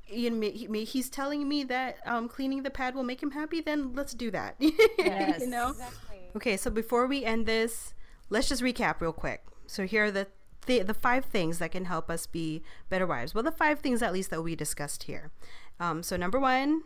you 0.08 0.30
know, 0.30 0.50
he, 0.50 0.84
he's 0.84 1.10
telling 1.10 1.48
me 1.48 1.64
that 1.64 1.98
um, 2.06 2.28
cleaning 2.28 2.64
the 2.64 2.70
pad 2.70 2.96
will 2.96 3.04
make 3.04 3.24
him 3.24 3.32
happy. 3.32 3.62
Then 3.62 3.94
let's 3.94 4.14
do 4.14 4.30
that. 4.32 4.56
Yes, 4.98 5.42
you 5.42 5.48
know. 5.48 5.70
Exactly. 5.70 6.20
Okay, 6.36 6.58
so 6.58 6.70
before 6.70 7.08
we 7.08 7.24
end 7.24 7.46
this, 7.46 7.94
let's 8.30 8.50
just 8.50 8.62
recap 8.62 9.00
real 9.00 9.14
quick. 9.14 9.44
So 9.68 9.86
here 9.86 10.06
are 10.06 10.12
the 10.12 10.28
the, 10.66 10.82
the 10.82 10.94
five 10.94 11.26
things 11.26 11.60
that 11.60 11.72
can 11.72 11.86
help 11.86 12.10
us 12.10 12.26
be 12.26 12.64
better 12.90 13.06
wives. 13.06 13.34
Well, 13.36 13.44
the 13.44 13.52
five 13.52 13.80
things 13.80 14.02
at 14.02 14.12
least 14.12 14.32
that 14.32 14.42
we 14.42 14.56
discussed 14.56 15.04
here. 15.04 15.32
Um, 15.80 16.02
so 16.02 16.18
number 16.18 16.40
one, 16.40 16.82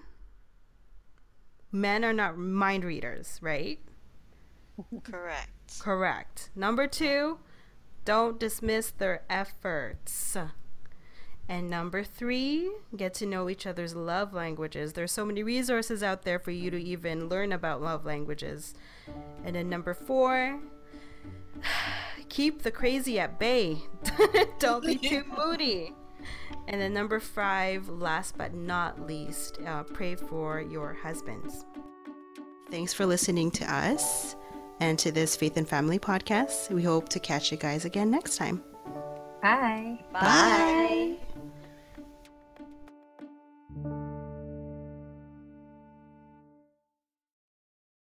men 1.72 2.04
are 2.04 2.14
not 2.14 2.38
mind 2.38 2.84
readers, 2.84 3.40
right? 3.42 3.80
Correct. 5.04 5.80
Correct. 5.80 6.50
Number 6.56 6.88
two, 6.88 7.40
don't 8.06 8.40
dismiss 8.40 8.92
their 8.92 9.24
efforts. 9.30 10.38
And 11.48 11.68
number 11.68 12.04
three, 12.04 12.70
get 12.96 13.16
to 13.16 13.26
know 13.26 13.50
each 13.50 13.66
other's 13.66 13.96
love 13.96 14.34
languages. 14.34 14.94
There's 14.94 15.12
so 15.12 15.26
many 15.26 15.42
resources 15.42 16.04
out 16.04 16.22
there 16.22 16.38
for 16.38 16.52
you 16.52 16.70
to 16.70 16.78
even 16.78 17.28
learn 17.28 17.52
about 17.52 17.82
love 17.82 18.06
languages. 18.06 18.76
And 19.44 19.56
then 19.56 19.68
number 19.68 19.96
four, 19.96 20.60
keep 22.30 22.62
the 22.62 22.72
crazy 22.72 23.20
at 23.20 23.40
bay. 23.40 23.80
don't 24.60 24.86
be 24.86 24.96
too 24.96 25.24
moody. 25.38 25.94
And 26.68 26.80
then 26.80 26.94
number 26.94 27.20
five, 27.20 27.90
last 27.90 28.38
but 28.38 28.54
not 28.54 29.08
least, 29.08 29.60
uh, 29.66 29.84
pray 29.84 30.16
for 30.16 30.62
your 30.62 30.94
husbands. 30.94 31.66
Thanks 32.70 32.94
for 32.94 33.06
listening 33.06 33.52
to 33.52 33.74
us 33.74 34.36
and 34.80 34.98
to 35.00 35.12
this 35.12 35.36
Faith 35.36 35.58
and 35.58 35.68
Family 35.68 36.00
podcast. 36.00 36.70
We 36.70 36.84
hope 36.84 37.10
to 37.10 37.20
catch 37.20 37.52
you 37.52 37.58
guys 37.58 37.86
again 37.86 38.12
next 38.12 38.38
time. 38.38 38.64
Bye. 39.42 40.00
Bye. 40.12 40.20
Bye. 40.22 41.18